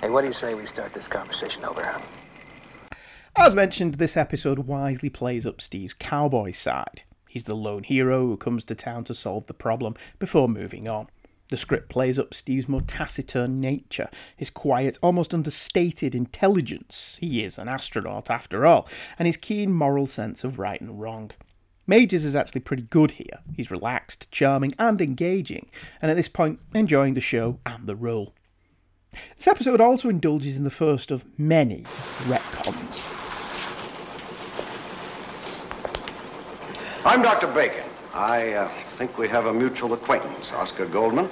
Hey, 0.00 0.10
what 0.10 0.20
do 0.20 0.28
you 0.28 0.32
say 0.32 0.54
we 0.54 0.66
start 0.66 0.94
this 0.94 1.08
conversation 1.08 1.64
over? 1.64 1.82
huh? 1.82 2.00
As 3.36 3.52
mentioned, 3.52 3.94
this 3.94 4.16
episode 4.16 4.60
wisely 4.60 5.10
plays 5.10 5.44
up 5.44 5.60
Steve's 5.60 5.92
cowboy 5.92 6.52
side. 6.52 7.02
He's 7.28 7.44
the 7.44 7.56
lone 7.56 7.82
hero 7.82 8.26
who 8.26 8.36
comes 8.36 8.62
to 8.64 8.76
town 8.76 9.02
to 9.04 9.14
solve 9.14 9.48
the 9.48 9.54
problem 9.54 9.96
before 10.20 10.48
moving 10.48 10.88
on. 10.88 11.08
The 11.48 11.56
script 11.56 11.88
plays 11.88 12.16
up 12.16 12.32
Steve's 12.32 12.68
more 12.68 12.80
taciturn 12.80 13.60
nature, 13.60 14.08
his 14.36 14.50
quiet, 14.50 14.98
almost 15.02 15.34
understated 15.34 16.14
intelligence. 16.14 17.18
He 17.20 17.42
is 17.42 17.58
an 17.58 17.68
astronaut 17.68 18.30
after 18.30 18.64
all, 18.66 18.88
and 19.18 19.26
his 19.26 19.36
keen 19.36 19.72
moral 19.72 20.06
sense 20.06 20.44
of 20.44 20.60
right 20.60 20.80
and 20.80 21.00
wrong. 21.00 21.32
Majors 21.88 22.24
is 22.24 22.36
actually 22.36 22.62
pretty 22.62 22.84
good 22.84 23.12
here. 23.12 23.40
He's 23.54 23.70
relaxed, 23.70 24.30
charming, 24.30 24.74
and 24.78 25.00
engaging, 25.00 25.70
and 26.00 26.08
at 26.10 26.16
this 26.16 26.28
point, 26.28 26.60
enjoying 26.72 27.14
the 27.14 27.20
show 27.20 27.58
and 27.66 27.86
the 27.86 27.96
role. 27.96 28.32
This 29.36 29.48
episode 29.48 29.80
also 29.80 30.08
indulges 30.08 30.56
in 30.56 30.64
the 30.64 30.70
first 30.70 31.10
of 31.10 31.26
many 31.36 31.84
retcons. 32.22 33.23
I'm 37.06 37.20
Dr. 37.20 37.48
Bacon. 37.48 37.84
I 38.14 38.54
uh, 38.54 38.68
think 38.96 39.18
we 39.18 39.28
have 39.28 39.44
a 39.44 39.52
mutual 39.52 39.92
acquaintance, 39.92 40.54
Oscar 40.54 40.86
Goldman. 40.86 41.28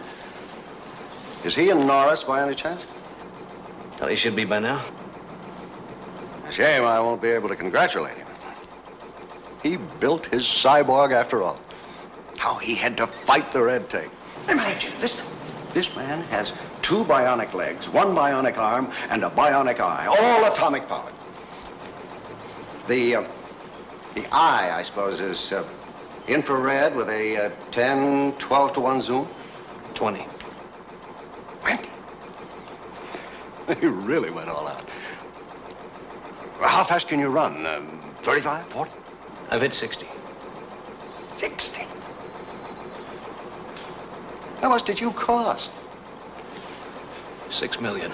Is 1.45 1.55
he 1.55 1.71
in 1.71 1.87
Norris 1.87 2.23
by 2.23 2.43
any 2.43 2.55
chance? 2.55 2.85
Well, 3.99 4.11
he 4.11 4.17
should 4.17 4.37
be 4.37 4.45
by 4.45 4.59
now. 4.59 4.85
Shame 6.51 6.85
I 6.85 7.01
won't 7.01 7.23
be 7.23 7.31
able 7.31 7.49
to 7.49 7.57
congratulate 7.57 8.19
him. 8.19 8.27
He 9.63 9.79
built 9.99 10.27
his 10.27 10.43
cyborg 10.43 11.13
after 11.13 11.43
all. 11.43 11.59
How 12.37 12.59
he 12.59 12.75
had 12.75 12.95
to 12.99 13.07
fight 13.07 13.51
the 13.51 13.63
red 13.63 13.89
tape. 13.89 14.11
Imagine 14.51 14.93
this. 15.01 15.25
This 15.73 15.97
man 15.97 16.23
has 16.25 16.53
two 16.83 17.03
bionic 17.05 17.55
legs, 17.55 17.89
one 17.89 18.09
bionic 18.09 18.59
arm, 18.59 18.91
and 19.09 19.25
a 19.25 19.31
bionic 19.31 19.81
eye, 19.81 20.05
all 20.07 20.53
atomic 20.53 20.87
power. 20.87 21.11
The 22.89 23.17
uh, 23.17 23.25
the 24.15 24.27
eye, 24.33 24.71
I 24.75 24.83
suppose, 24.83 25.21
is 25.21 25.53
uh, 25.53 25.69
infrared 26.29 26.95
with 26.95 27.09
a 27.09 27.47
uh, 27.47 27.51
10, 27.71 28.33
12 28.39 28.73
to 28.75 28.81
1 28.81 29.01
zoom. 29.01 29.29
20. 29.95 30.27
Twenty. 31.63 31.89
He 33.81 33.87
really 33.87 34.31
went 34.31 34.49
all 34.49 34.67
out. 34.67 34.89
Well, 36.61 36.69
how 36.69 36.85
fast 36.85 37.09
can 37.09 37.21
you 37.21 37.29
run? 37.29 37.67
Um, 37.67 38.01
35, 38.23 38.67
40, 38.67 38.91
I've 39.51 39.63
hit 39.63 39.75
60. 39.75 40.07
60? 41.35 41.83
How 44.61 44.69
much 44.69 44.85
did 44.85 45.01
you 45.01 45.11
cost? 45.13 45.71
Six 47.51 47.81
million. 47.81 48.13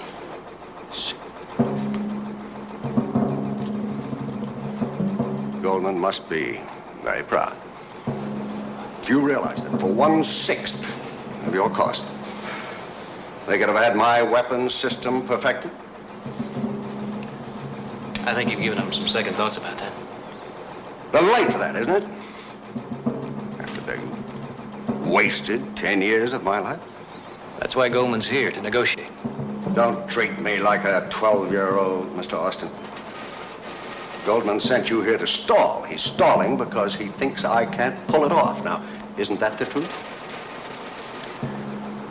Must 5.79 6.27
be 6.29 6.59
very 7.03 7.23
proud. 7.23 7.55
Do 8.05 9.13
you 9.13 9.21
realize 9.21 9.63
that 9.63 9.79
for 9.79 9.87
one 9.87 10.23
sixth 10.23 10.93
of 11.47 11.53
your 11.53 11.69
cost, 11.69 12.03
they 13.47 13.57
could 13.57 13.69
have 13.69 13.77
had 13.77 13.95
my 13.95 14.21
weapons 14.21 14.73
system 14.73 15.25
perfected? 15.25 15.71
I 18.25 18.33
think 18.33 18.49
you've 18.49 18.59
given 18.59 18.77
them 18.77 18.91
some 18.91 19.07
second 19.07 19.35
thoughts 19.35 19.57
about 19.57 19.77
that. 19.77 19.93
They're 21.11 21.21
late 21.21 21.51
for 21.51 21.59
that, 21.59 21.75
isn't 21.75 22.03
it? 22.03 22.09
After 23.59 23.81
they 23.81 23.99
wasted 25.09 25.75
10 25.77 26.01
years 26.01 26.33
of 26.33 26.43
my 26.43 26.59
life? 26.59 26.81
That's 27.59 27.75
why 27.75 27.87
Goldman's 27.87 28.27
here, 28.27 28.51
to 28.51 28.61
negotiate. 28.61 29.11
Don't 29.75 30.09
treat 30.09 30.39
me 30.39 30.57
like 30.57 30.83
a 30.83 31.07
12 31.09 31.51
year 31.51 31.77
old, 31.77 32.15
Mr. 32.15 32.33
Austin. 32.33 32.69
Goldman 34.29 34.59
sent 34.59 34.91
you 34.91 35.01
here 35.01 35.17
to 35.17 35.25
stall. 35.25 35.81
He's 35.81 36.03
stalling 36.03 36.55
because 36.55 36.93
he 36.93 37.07
thinks 37.07 37.43
I 37.43 37.65
can't 37.65 37.97
pull 38.07 38.25
it 38.25 38.31
off. 38.31 38.63
Now, 38.63 38.85
isn't 39.17 39.39
that 39.39 39.57
the 39.57 39.65
truth? 39.65 39.91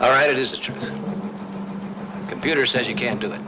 All 0.01 0.09
right, 0.09 0.29
it 0.29 0.37
is 0.37 0.51
the 0.51 0.57
truth. 0.57 0.91
Computer 2.27 2.65
says 2.65 2.89
you 2.89 2.93
can't 2.93 3.21
do 3.21 3.31
it. 3.31 3.39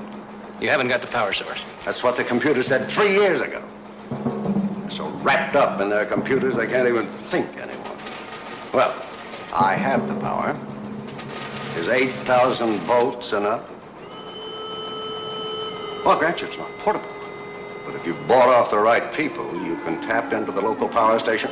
You 0.62 0.70
haven't 0.70 0.88
got 0.88 1.02
the 1.02 1.08
power 1.08 1.34
source. 1.34 1.60
That's 1.84 2.02
what 2.02 2.16
the 2.16 2.24
computer 2.24 2.64
said 2.64 2.88
three 2.88 3.12
years 3.12 3.42
ago. 3.42 3.62
They're 4.10 4.90
so 4.90 5.10
wrapped 5.22 5.58
up 5.58 5.82
in 5.82 5.90
their 5.90 6.06
computers 6.06 6.56
they 6.56 6.66
can't 6.66 6.88
even 6.88 7.08
think 7.08 7.58
anymore. 7.58 7.98
Well, 8.72 8.96
I 9.52 9.76
have 9.76 10.08
the 10.08 10.16
power. 10.22 10.58
Is 11.76 11.90
8,000 11.90 12.80
volts 12.84 13.34
enough? 13.34 13.70
Well, 16.06 16.18
grant 16.18 16.42
it's 16.42 16.58
not 16.58 16.70
portable. 16.78 17.11
But 17.86 17.96
if 17.96 18.06
you've 18.06 18.28
bought 18.28 18.50
off 18.50 18.70
the 18.70 18.78
right 18.78 19.12
people, 19.14 19.46
you 19.64 19.76
can 19.78 20.02
tap 20.02 20.34
into 20.34 20.52
the 20.52 20.62
local 20.62 20.88
power 20.88 21.18
station 21.20 21.52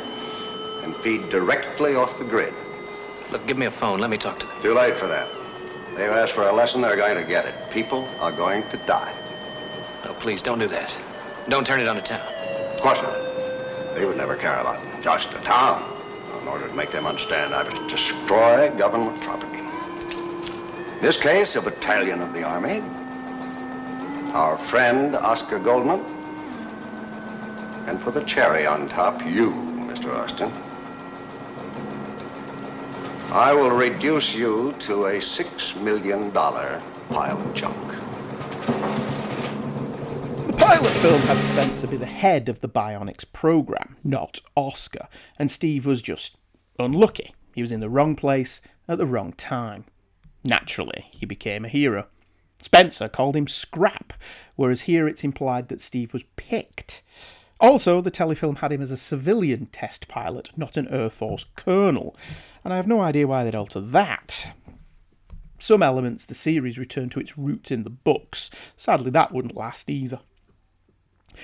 and 0.83 0.95
feed 0.98 1.29
directly 1.29 1.95
off 1.95 2.17
the 2.17 2.25
grid. 2.25 2.53
Look, 3.31 3.45
give 3.45 3.57
me 3.57 3.65
a 3.67 3.71
phone. 3.71 4.00
Let 4.00 4.09
me 4.09 4.17
talk 4.17 4.39
to 4.39 4.45
them. 4.45 4.62
Too 4.62 4.74
late 4.74 4.98
for 4.98 5.07
that. 5.07 5.29
They've 5.95 6.09
asked 6.09 6.33
for 6.33 6.43
a 6.43 6.51
lesson, 6.51 6.81
they're 6.81 6.95
going 6.95 7.17
to 7.17 7.24
get 7.24 7.45
it. 7.45 7.55
People 7.71 8.07
are 8.19 8.31
going 8.31 8.67
to 8.69 8.77
die. 8.86 9.13
No, 10.05 10.13
please, 10.13 10.41
don't 10.41 10.59
do 10.59 10.67
that. 10.67 10.95
Don't 11.50 11.65
turn 11.65 11.79
it 11.79 11.88
on 11.88 11.95
the 11.95 12.01
town. 12.01 12.25
Of 12.74 12.81
course 12.81 13.01
not. 13.01 13.19
They 13.95 14.05
would 14.05 14.17
never 14.17 14.36
care 14.36 14.59
about 14.59 14.79
just 15.01 15.31
a 15.33 15.39
town. 15.39 15.98
In 16.41 16.48
order 16.48 16.67
to 16.67 16.74
make 16.74 16.91
them 16.91 17.05
understand, 17.05 17.53
I 17.53 17.63
must 17.63 17.88
destroy 17.88 18.71
government 18.77 19.19
property. 19.21 19.59
In 19.59 21.01
this 21.01 21.17
case, 21.17 21.55
a 21.55 21.62
battalion 21.62 22.21
of 22.21 22.33
the 22.33 22.43
Army, 22.43 22.81
our 24.33 24.57
friend 24.57 25.15
Oscar 25.15 25.59
Goldman, 25.59 26.19
and 27.89 28.00
for 28.00 28.12
the 28.12 28.22
cherry 28.22 28.67
on 28.67 28.88
top, 28.88 29.25
you, 29.25 29.50
Mr. 29.89 30.15
Austin. 30.15 30.53
I 33.31 33.51
will 33.51 33.72
reduce 33.72 34.36
you 34.36 34.75
to 34.79 35.08
a 35.08 35.19
six 35.19 35.75
million 35.75 36.29
dollar 36.29 36.84
pile 37.10 37.39
of 37.39 37.53
junk. 37.55 37.88
The 40.46 40.53
pilot 40.53 40.91
film 41.01 41.22
had 41.22 41.41
Spencer 41.41 41.88
be 41.88 41.98
the 41.98 42.05
head 42.05 42.48
of 42.48 42.62
the 42.62 42.69
Bionics 42.69 43.25
program, 43.34 43.98
not 44.03 44.39
Oscar, 44.55 45.08
and 45.39 45.50
Steve 45.50 45.88
was 45.88 46.03
just 46.03 46.38
unlucky. 46.77 47.34
He 47.55 47.63
was 47.63 47.72
in 47.72 47.79
the 47.79 47.89
wrong 47.89 48.15
place 48.15 48.62
at 48.88 49.00
the 49.00 49.08
wrong 49.08 49.34
time. 49.34 49.86
Naturally, 50.43 51.08
he 51.12 51.25
became 51.25 51.65
a 51.65 51.69
hero. 51.69 52.05
Spencer 52.60 53.10
called 53.10 53.36
him 53.36 53.48
Scrap, 53.48 54.13
whereas 54.55 54.81
here 54.81 55.08
it's 55.08 55.24
implied 55.24 55.69
that 55.69 55.81
Steve 55.81 56.13
was 56.13 56.24
picked. 56.36 57.01
Also, 57.60 58.00
the 58.00 58.12
telefilm 58.12 58.60
had 58.60 58.72
him 58.72 58.82
as 58.82 58.92
a 58.92 58.98
civilian 58.98 59.66
test 59.68 60.08
pilot, 60.08 60.51
not 60.56 60.78
an 60.78 60.88
Air 60.88 61.10
Force 61.10 61.46
colonel, 61.56 62.16
and 62.63 62.74
I 62.74 62.78
have 62.78 62.88
no 62.88 63.01
idea 63.01 63.28
why 63.28 63.44
they'd 63.44 63.56
alter 63.56 63.82
that. 63.82 64.54
Some 65.58 65.84
elements 65.84 66.25
the 66.25 66.36
series 66.36 66.78
returned 66.78 67.12
to 67.12 67.20
its 67.20 67.38
roots 67.38 67.70
in 67.70 67.84
the 67.84 67.89
books. 67.89 68.50
Sadly, 68.77 69.12
that 69.12 69.33
wouldn't 69.33 69.57
last 69.57 69.90
either. 69.90 70.22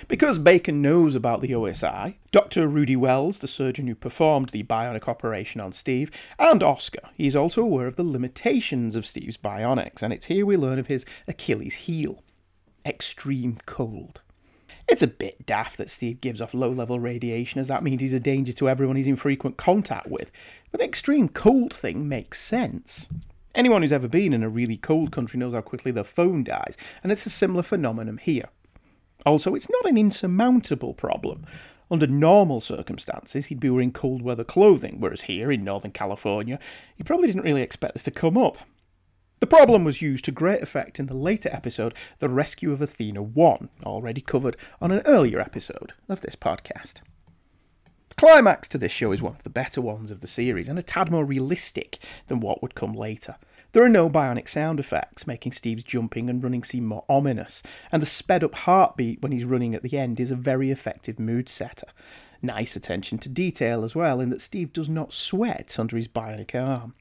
Because 0.07 0.39
Bacon 0.39 0.81
knows 0.81 1.15
about 1.15 1.41
the 1.41 1.51
OSI, 1.51 2.15
Dr. 2.31 2.67
Rudy 2.67 2.95
Wells, 2.95 3.39
the 3.39 3.47
surgeon 3.47 3.87
who 3.87 3.95
performed 3.95 4.49
the 4.49 4.63
bionic 4.63 5.07
operation 5.07 5.61
on 5.61 5.73
Steve, 5.73 6.11
and 6.39 6.63
Oscar, 6.63 7.09
he's 7.15 7.35
also 7.35 7.61
aware 7.61 7.87
of 7.87 7.95
the 7.95 8.03
limitations 8.03 8.95
of 8.95 9.05
Steve's 9.05 9.37
bionics, 9.37 10.01
and 10.01 10.11
it's 10.11 10.25
here 10.25 10.45
we 10.45 10.57
learn 10.57 10.79
of 10.79 10.87
his 10.87 11.05
Achilles 11.27 11.75
heel 11.75 12.23
extreme 12.85 13.57
cold. 13.65 14.21
It's 14.87 15.01
a 15.01 15.07
bit 15.07 15.45
daft 15.45 15.77
that 15.77 15.89
Steve 15.89 16.21
gives 16.21 16.39
off 16.39 16.53
low 16.53 16.69
level 16.69 16.99
radiation, 16.99 17.59
as 17.59 17.67
that 17.67 17.83
means 17.83 18.01
he's 18.01 18.13
a 18.13 18.19
danger 18.19 18.53
to 18.53 18.69
everyone 18.69 18.95
he's 18.95 19.07
in 19.07 19.15
frequent 19.15 19.57
contact 19.57 20.07
with, 20.07 20.31
but 20.71 20.79
the 20.79 20.85
extreme 20.85 21.27
cold 21.27 21.73
thing 21.73 22.07
makes 22.07 22.39
sense. 22.39 23.07
Anyone 23.55 23.81
who's 23.81 23.91
ever 23.91 24.07
been 24.07 24.33
in 24.33 24.43
a 24.43 24.49
really 24.49 24.77
cold 24.77 25.11
country 25.11 25.39
knows 25.39 25.53
how 25.53 25.61
quickly 25.61 25.91
their 25.91 26.03
phone 26.03 26.43
dies, 26.43 26.77
and 27.01 27.11
it's 27.11 27.25
a 27.25 27.31
similar 27.31 27.63
phenomenon 27.63 28.17
here. 28.17 28.49
Also, 29.25 29.55
it's 29.55 29.69
not 29.69 29.89
an 29.89 29.97
insurmountable 29.97 30.93
problem. 30.93 31.45
Under 31.89 32.05
normal 32.05 32.61
circumstances, 32.61 33.47
he'd 33.47 33.59
be 33.59 33.69
wearing 33.69 33.91
cold 33.91 34.21
weather 34.21 34.43
clothing, 34.43 34.99
whereas 34.99 35.21
here 35.21 35.51
in 35.51 35.63
Northern 35.63 35.91
California, 35.91 36.59
he 36.95 37.03
probably 37.03 37.27
didn't 37.27 37.43
really 37.43 37.61
expect 37.61 37.93
this 37.93 38.03
to 38.03 38.11
come 38.11 38.37
up. 38.37 38.57
The 39.41 39.47
problem 39.47 39.83
was 39.83 40.01
used 40.01 40.23
to 40.25 40.31
great 40.31 40.61
effect 40.61 40.97
in 40.97 41.07
the 41.07 41.13
later 41.13 41.49
episode, 41.51 41.93
The 42.19 42.29
Rescue 42.29 42.71
of 42.71 42.81
Athena 42.81 43.21
1, 43.21 43.69
already 43.85 44.21
covered 44.21 44.55
on 44.79 44.91
an 44.91 45.01
earlier 45.05 45.41
episode 45.41 45.91
of 46.07 46.21
this 46.21 46.37
podcast. 46.37 47.01
The 48.09 48.15
climax 48.15 48.69
to 48.69 48.77
this 48.77 48.93
show 48.93 49.11
is 49.11 49.21
one 49.21 49.35
of 49.35 49.43
the 49.43 49.49
better 49.49 49.81
ones 49.81 50.09
of 50.09 50.21
the 50.21 50.27
series, 50.27 50.69
and 50.69 50.79
a 50.79 50.81
tad 50.81 51.11
more 51.11 51.25
realistic 51.25 51.99
than 52.27 52.39
what 52.39 52.61
would 52.61 52.75
come 52.75 52.93
later. 52.93 53.35
There 53.73 53.83
are 53.83 53.89
no 53.89 54.09
bionic 54.09 54.47
sound 54.47 54.79
effects, 54.79 55.27
making 55.27 55.51
Steve's 55.51 55.83
jumping 55.83 56.29
and 56.29 56.41
running 56.41 56.63
seem 56.63 56.85
more 56.85 57.03
ominous, 57.09 57.61
and 57.91 58.01
the 58.01 58.07
sped 58.07 58.41
up 58.41 58.55
heartbeat 58.55 59.21
when 59.21 59.33
he's 59.33 59.43
running 59.43 59.75
at 59.75 59.83
the 59.83 59.97
end 59.97 60.17
is 60.21 60.31
a 60.31 60.37
very 60.37 60.71
effective 60.71 61.19
mood 61.19 61.49
setter. 61.49 61.87
Nice 62.41 62.77
attention 62.77 63.17
to 63.17 63.27
detail 63.27 63.83
as 63.83 63.95
well, 63.95 64.21
in 64.21 64.29
that 64.29 64.41
Steve 64.41 64.71
does 64.71 64.87
not 64.87 65.11
sweat 65.11 65.77
under 65.77 65.97
his 65.97 66.07
bionic 66.07 66.55
arm. 66.55 66.95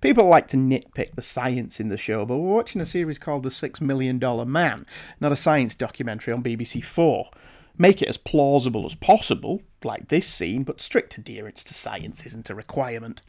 People 0.00 0.28
like 0.28 0.48
to 0.48 0.56
nitpick 0.56 1.14
the 1.14 1.20
science 1.20 1.78
in 1.78 1.88
the 1.88 1.98
show, 1.98 2.24
but 2.24 2.38
we're 2.38 2.54
watching 2.54 2.80
a 2.80 2.86
series 2.86 3.18
called 3.18 3.42
The 3.42 3.50
Six 3.50 3.82
Million 3.82 4.18
Dollar 4.18 4.46
Man, 4.46 4.86
not 5.20 5.30
a 5.30 5.36
science 5.36 5.74
documentary 5.74 6.32
on 6.32 6.42
BBC 6.42 6.82
Four. 6.82 7.28
Make 7.76 8.00
it 8.00 8.08
as 8.08 8.16
plausible 8.16 8.86
as 8.86 8.94
possible, 8.94 9.60
like 9.84 10.08
this 10.08 10.26
scene, 10.26 10.62
but 10.64 10.80
strict 10.80 11.18
adherence 11.18 11.62
to 11.64 11.74
science 11.74 12.24
isn't 12.24 12.48
a 12.48 12.54
requirement. 12.54 13.20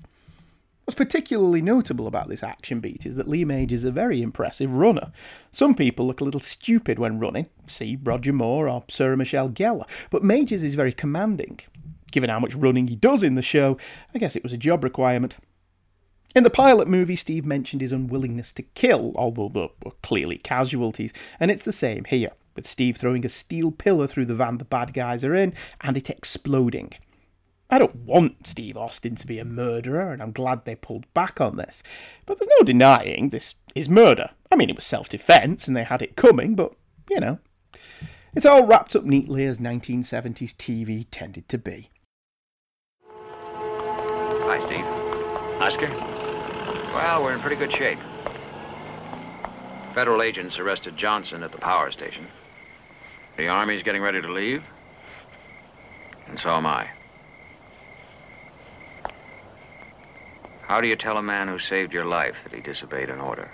What's 0.85 0.97
particularly 0.97 1.61
notable 1.61 2.07
about 2.07 2.29
this 2.29 2.41
action 2.41 2.79
beat 2.79 3.05
is 3.05 3.17
that 3.17 3.27
Lee 3.27 3.43
Majors 3.43 3.79
is 3.79 3.83
a 3.83 3.91
very 3.91 4.21
impressive 4.21 4.73
runner. 4.73 5.11
Some 5.51 5.75
people 5.75 6.07
look 6.07 6.21
a 6.21 6.23
little 6.23 6.39
stupid 6.39 6.99
when 6.99 7.19
running, 7.19 7.47
see 7.67 7.99
Roger 8.01 8.31
Moore 8.31 8.69
or 8.69 8.85
Sarah 8.87 9.17
Michelle 9.17 9.49
Gellar, 9.49 9.87
but 10.09 10.23
Majors 10.23 10.63
is 10.63 10.75
very 10.75 10.93
commanding. 10.93 11.59
Given 12.13 12.29
how 12.29 12.39
much 12.39 12.55
running 12.55 12.87
he 12.87 12.95
does 12.95 13.23
in 13.23 13.35
the 13.35 13.41
show, 13.41 13.77
I 14.15 14.19
guess 14.19 14.37
it 14.37 14.43
was 14.43 14.53
a 14.53 14.57
job 14.57 14.85
requirement. 14.85 15.35
In 16.33 16.43
the 16.43 16.49
pilot 16.49 16.87
movie, 16.87 17.17
Steve 17.17 17.45
mentioned 17.45 17.81
his 17.81 17.91
unwillingness 17.91 18.53
to 18.53 18.63
kill, 18.63 19.11
although 19.15 19.49
there 19.49 19.67
were 19.83 19.91
clearly 20.01 20.37
casualties, 20.37 21.11
and 21.41 21.51
it's 21.51 21.65
the 21.65 21.73
same 21.73 22.05
here, 22.05 22.31
with 22.55 22.67
Steve 22.67 22.95
throwing 22.95 23.25
a 23.25 23.29
steel 23.29 23.69
pillar 23.71 24.07
through 24.07 24.25
the 24.25 24.35
van 24.35 24.57
the 24.57 24.63
bad 24.63 24.93
guys 24.93 25.25
are 25.25 25.35
in 25.35 25.53
and 25.81 25.97
it 25.97 26.09
exploding. 26.09 26.93
I 27.69 27.79
don't 27.79 27.95
want 27.95 28.47
Steve 28.47 28.77
Austin 28.77 29.15
to 29.15 29.27
be 29.27 29.39
a 29.39 29.45
murderer, 29.45 30.11
and 30.11 30.21
I'm 30.21 30.31
glad 30.31 30.63
they 30.63 30.75
pulled 30.75 31.11
back 31.13 31.41
on 31.41 31.57
this. 31.57 31.83
But 32.25 32.39
there's 32.39 32.51
no 32.59 32.65
denying 32.65 33.29
this 33.29 33.55
is 33.75 33.89
murder. 33.89 34.31
I 34.51 34.55
mean, 34.55 34.69
it 34.69 34.75
was 34.75 34.85
self 34.85 35.09
defense 35.09 35.67
and 35.67 35.75
they 35.75 35.83
had 35.83 36.01
it 36.01 36.15
coming, 36.15 36.55
but, 36.55 36.73
you 37.09 37.19
know. 37.19 37.39
It's 38.33 38.45
all 38.45 38.65
wrapped 38.65 38.95
up 38.95 39.03
neatly 39.03 39.45
as 39.45 39.59
1970s 39.59 40.55
TV 40.55 41.05
tended 41.11 41.49
to 41.49 41.57
be. 41.57 41.89
Hi, 43.05 44.59
Steve. 44.59 44.85
Oscar? 45.61 46.20
Well, 46.93 47.23
we're 47.23 47.33
in 47.33 47.39
pretty 47.39 47.55
good 47.55 47.71
shape. 47.71 47.99
Federal 49.93 50.21
agents 50.21 50.59
arrested 50.59 50.97
Johnson 50.97 51.41
at 51.41 51.51
the 51.51 51.57
power 51.57 51.89
station. 51.89 52.27
The 53.37 53.47
Army's 53.47 53.81
getting 53.81 54.01
ready 54.01 54.21
to 54.21 54.31
leave. 54.31 54.63
And 56.27 56.37
so 56.39 56.51
am 56.51 56.65
I. 56.65 56.89
How 60.63 60.81
do 60.81 60.87
you 60.87 60.95
tell 60.95 61.17
a 61.17 61.21
man 61.21 61.47
who 61.47 61.57
saved 61.59 61.93
your 61.93 62.05
life 62.05 62.43
that 62.43 62.53
he 62.53 62.61
disobeyed 62.61 63.09
an 63.09 63.19
order? 63.19 63.49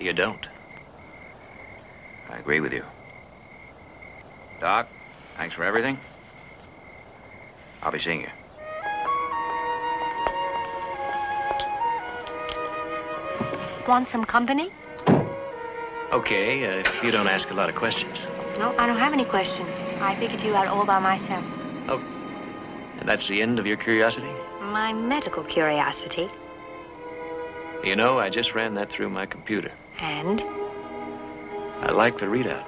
You 0.00 0.12
don't. 0.12 0.48
I 2.30 2.38
agree 2.38 2.60
with 2.60 2.72
you. 2.72 2.84
Doc, 4.60 4.88
thanks 5.36 5.54
for 5.54 5.64
everything. 5.64 5.98
I'll 7.82 7.92
be 7.92 7.98
seeing 7.98 8.22
you. 8.22 8.28
Want 13.86 14.06
some 14.06 14.24
company? 14.24 14.70
Okay, 16.12 16.64
uh, 16.64 16.80
if 16.80 17.02
you 17.02 17.10
don't 17.10 17.26
ask 17.26 17.50
a 17.50 17.54
lot 17.54 17.68
of 17.68 17.74
questions. 17.74 18.16
No, 18.58 18.74
I 18.78 18.86
don't 18.86 18.98
have 18.98 19.12
any 19.12 19.24
questions. 19.24 19.68
I 20.00 20.14
figured 20.14 20.40
you 20.42 20.54
out 20.54 20.68
all 20.68 20.86
by 20.86 21.00
myself. 21.00 21.44
Oh, 21.88 22.00
and 23.00 23.08
that's 23.08 23.26
the 23.26 23.42
end 23.42 23.58
of 23.58 23.66
your 23.66 23.76
curiosity? 23.76 24.30
My 24.60 24.92
medical 24.92 25.42
curiosity. 25.42 26.28
You 27.82 27.96
know, 27.96 28.20
I 28.20 28.30
just 28.30 28.54
ran 28.54 28.74
that 28.74 28.88
through 28.88 29.10
my 29.10 29.26
computer. 29.26 29.72
And? 29.98 30.42
I 31.80 31.90
like 31.90 32.18
the 32.18 32.26
readout. 32.26 32.66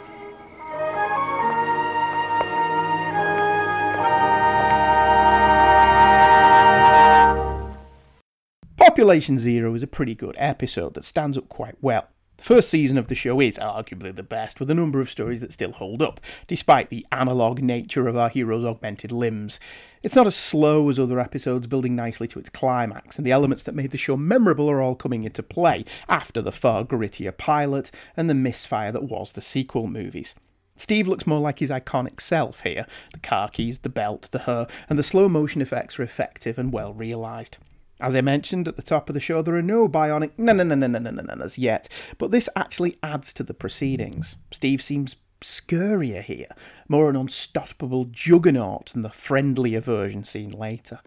Population 8.94 9.38
Zero 9.38 9.74
is 9.74 9.82
a 9.82 9.88
pretty 9.88 10.14
good 10.14 10.36
episode 10.38 10.94
that 10.94 11.04
stands 11.04 11.36
up 11.36 11.48
quite 11.48 11.74
well. 11.80 12.06
The 12.36 12.44
first 12.44 12.70
season 12.70 12.96
of 12.96 13.08
the 13.08 13.16
show 13.16 13.40
is 13.40 13.58
arguably 13.58 14.14
the 14.14 14.22
best, 14.22 14.60
with 14.60 14.70
a 14.70 14.74
number 14.74 15.00
of 15.00 15.10
stories 15.10 15.40
that 15.40 15.52
still 15.52 15.72
hold 15.72 16.00
up, 16.00 16.20
despite 16.46 16.90
the 16.90 17.04
analogue 17.10 17.60
nature 17.60 18.06
of 18.06 18.16
our 18.16 18.28
hero's 18.28 18.64
augmented 18.64 19.10
limbs. 19.10 19.58
It's 20.04 20.14
not 20.14 20.28
as 20.28 20.36
slow 20.36 20.88
as 20.88 21.00
other 21.00 21.18
episodes, 21.18 21.66
building 21.66 21.96
nicely 21.96 22.28
to 22.28 22.38
its 22.38 22.50
climax, 22.50 23.16
and 23.16 23.26
the 23.26 23.32
elements 23.32 23.64
that 23.64 23.74
made 23.74 23.90
the 23.90 23.98
show 23.98 24.16
memorable 24.16 24.70
are 24.70 24.80
all 24.80 24.94
coming 24.94 25.24
into 25.24 25.42
play 25.42 25.84
after 26.08 26.40
the 26.40 26.52
far 26.52 26.84
grittier 26.84 27.36
pilot 27.36 27.90
and 28.16 28.30
the 28.30 28.32
misfire 28.34 28.92
that 28.92 29.02
was 29.02 29.32
the 29.32 29.42
sequel 29.42 29.88
movies. 29.88 30.36
Steve 30.76 31.08
looks 31.08 31.26
more 31.26 31.40
like 31.40 31.58
his 31.58 31.70
iconic 31.70 32.20
self 32.20 32.60
here. 32.60 32.86
The 33.12 33.18
car 33.18 33.48
keys, 33.48 33.80
the 33.80 33.88
belt, 33.88 34.28
the 34.30 34.38
hair, 34.38 34.68
and 34.88 34.96
the 34.96 35.02
slow 35.02 35.28
motion 35.28 35.60
effects 35.60 35.98
are 35.98 36.04
effective 36.04 36.60
and 36.60 36.72
well 36.72 36.92
realised. 36.94 37.58
As 38.00 38.14
I 38.14 38.20
mentioned 38.20 38.66
at 38.66 38.76
the 38.76 38.82
top 38.82 39.08
of 39.08 39.14
the 39.14 39.20
show, 39.20 39.40
there 39.42 39.56
are 39.56 39.62
no 39.62 39.88
bionic 39.88 40.32
no 40.36 40.52
no 40.52 40.64
no 40.64 40.74
no 40.74 40.86
no 40.86 40.98
no 40.98 41.10
no 41.10 41.34
no 41.34 41.48
yet, 41.56 41.88
but 42.18 42.30
this 42.30 42.48
actually 42.56 42.98
adds 43.02 43.32
to 43.34 43.42
the 43.42 43.54
proceedings. 43.54 44.36
Steve 44.50 44.82
seems 44.82 45.16
scurrier 45.40 46.22
here, 46.22 46.48
more 46.88 47.08
an 47.08 47.16
unstoppable 47.16 48.06
juggernaut 48.06 48.86
than 48.86 49.02
the 49.02 49.10
friendlier 49.10 49.80
version 49.80 50.24
seen 50.24 50.50
later. 50.50 51.00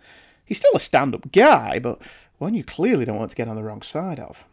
He's 0.46 0.58
still 0.58 0.76
a 0.76 0.80
stand 0.80 1.14
up 1.14 1.32
guy, 1.32 1.80
but 1.80 2.02
one 2.38 2.54
you 2.54 2.64
clearly 2.64 3.06
don't 3.06 3.18
want 3.18 3.32
to 3.32 3.36
get 3.36 3.48
on 3.48 3.56
the 3.56 3.64
wrong 3.64 3.82
side 3.82 4.20
of. 4.20 4.46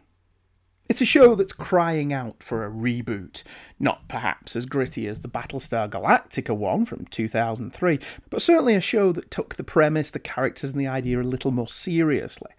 It's 0.87 1.01
a 1.01 1.07
show 1.07 1.35
that's 1.35 1.55
crying 1.55 2.13
out 2.13 2.43
for 2.43 2.65
a 2.67 2.71
reboot, 2.71 3.43
not 3.81 4.07
perhaps 4.07 4.55
as 4.55 4.67
gritty 4.67 5.07
as 5.09 5.21
the 5.21 5.29
Battlestar 5.29 5.89
Galactica 5.89 6.55
one 6.55 6.85
from 6.85 7.07
2003, 7.07 7.99
but 8.29 8.43
certainly 8.43 8.75
a 8.75 8.83
show 8.83 9.11
that 9.13 9.31
took 9.31 9.55
the 9.55 9.65
premise, 9.65 10.11
the 10.11 10.19
characters, 10.19 10.73
and 10.73 10.81
the 10.81 10.87
idea 10.87 11.19
a 11.19 11.23
little 11.23 11.53
more 11.53 11.69
seriously. 11.69 12.51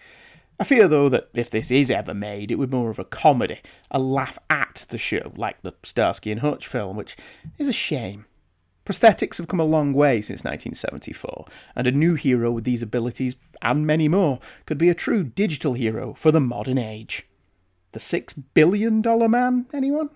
I 0.59 0.63
fear, 0.63 0.87
though, 0.87 1.07
that 1.09 1.29
if 1.35 1.51
this 1.51 1.69
is 1.69 1.91
ever 1.91 2.15
made, 2.15 2.49
it 2.49 2.55
would 2.55 2.71
be 2.71 2.77
more 2.77 2.89
of 2.89 2.97
a 2.97 3.05
comedy, 3.05 3.59
a 3.91 3.99
laugh 3.99 4.39
at 4.49 4.87
the 4.89 4.97
show, 4.97 5.31
like 5.35 5.61
the 5.61 5.73
Starsky 5.83 6.31
and 6.31 6.41
Hutch 6.41 6.65
film, 6.65 6.97
which 6.97 7.15
is 7.59 7.67
a 7.67 7.73
shame. 7.73 8.25
Prosthetics 8.87 9.37
have 9.37 9.47
come 9.47 9.59
a 9.59 9.65
long 9.65 9.93
way 9.93 10.19
since 10.21 10.43
1974, 10.43 11.45
and 11.75 11.85
a 11.85 11.91
new 11.91 12.15
hero 12.15 12.51
with 12.51 12.63
these 12.63 12.81
abilities, 12.81 13.35
and 13.61 13.85
many 13.85 14.07
more, 14.07 14.39
could 14.65 14.79
be 14.79 14.89
a 14.89 14.95
true 14.95 15.23
digital 15.23 15.73
hero 15.73 16.15
for 16.15 16.31
the 16.31 16.39
modern 16.39 16.79
age. 16.79 17.27
The 17.95 18.01
Six 18.01 18.33
Billion 18.33 19.01
Dollar 19.01 19.29
Man, 19.29 19.67
anyone? 19.73 20.09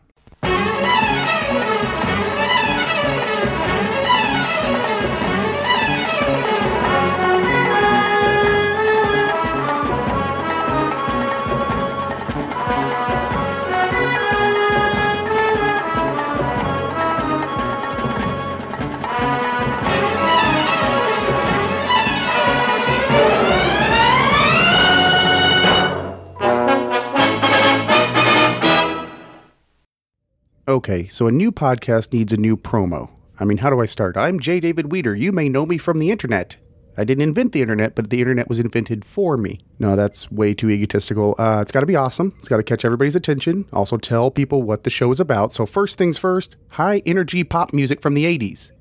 Okay, 30.70 31.08
so 31.08 31.26
a 31.26 31.32
new 31.32 31.52
podcast 31.52 32.14
needs 32.14 32.32
a 32.32 32.38
new 32.38 32.56
promo. 32.56 33.10
I 33.40 33.44
mean, 33.44 33.58
how 33.58 33.72
do 33.72 33.82
I 33.82 33.88
start? 33.88 34.16
I'm 34.16 34.40
J. 34.40 34.60
David 34.60 34.92
Weeder. 34.92 35.16
You 35.16 35.32
may 35.32 35.50
know 35.50 35.66
me 35.66 35.80
from 35.80 35.98
the 35.98 36.12
internet. 36.12 36.58
I 36.96 37.04
didn't 37.04 37.24
invent 37.24 37.54
the 37.54 37.62
internet, 37.64 37.96
but 37.96 38.12
the 38.12 38.20
internet 38.20 38.48
was 38.48 38.60
invented 38.60 39.04
for 39.04 39.36
me. 39.36 39.62
No, 39.80 39.96
that's 39.96 40.32
way 40.32 40.54
too 40.54 40.70
egotistical. 40.70 41.34
Uh, 41.40 41.58
it's 41.60 41.72
got 41.72 41.80
to 41.80 41.88
be 41.88 41.96
awesome. 41.96 42.36
It's 42.38 42.48
got 42.48 42.58
to 42.58 42.64
catch 42.64 42.86
everybody's 42.86 43.16
attention. 43.16 43.66
Also, 43.74 43.98
tell 43.98 44.30
people 44.30 44.62
what 44.62 44.84
the 44.84 44.92
show 44.92 45.10
is 45.10 45.20
about. 45.20 45.52
So, 45.52 45.66
first 45.66 45.98
things 45.98 46.20
first 46.20 46.56
high 46.68 47.02
energy 47.04 47.44
pop 47.44 47.74
music 47.74 48.00
from 48.00 48.14
the 48.14 48.26
80s. 48.26 48.72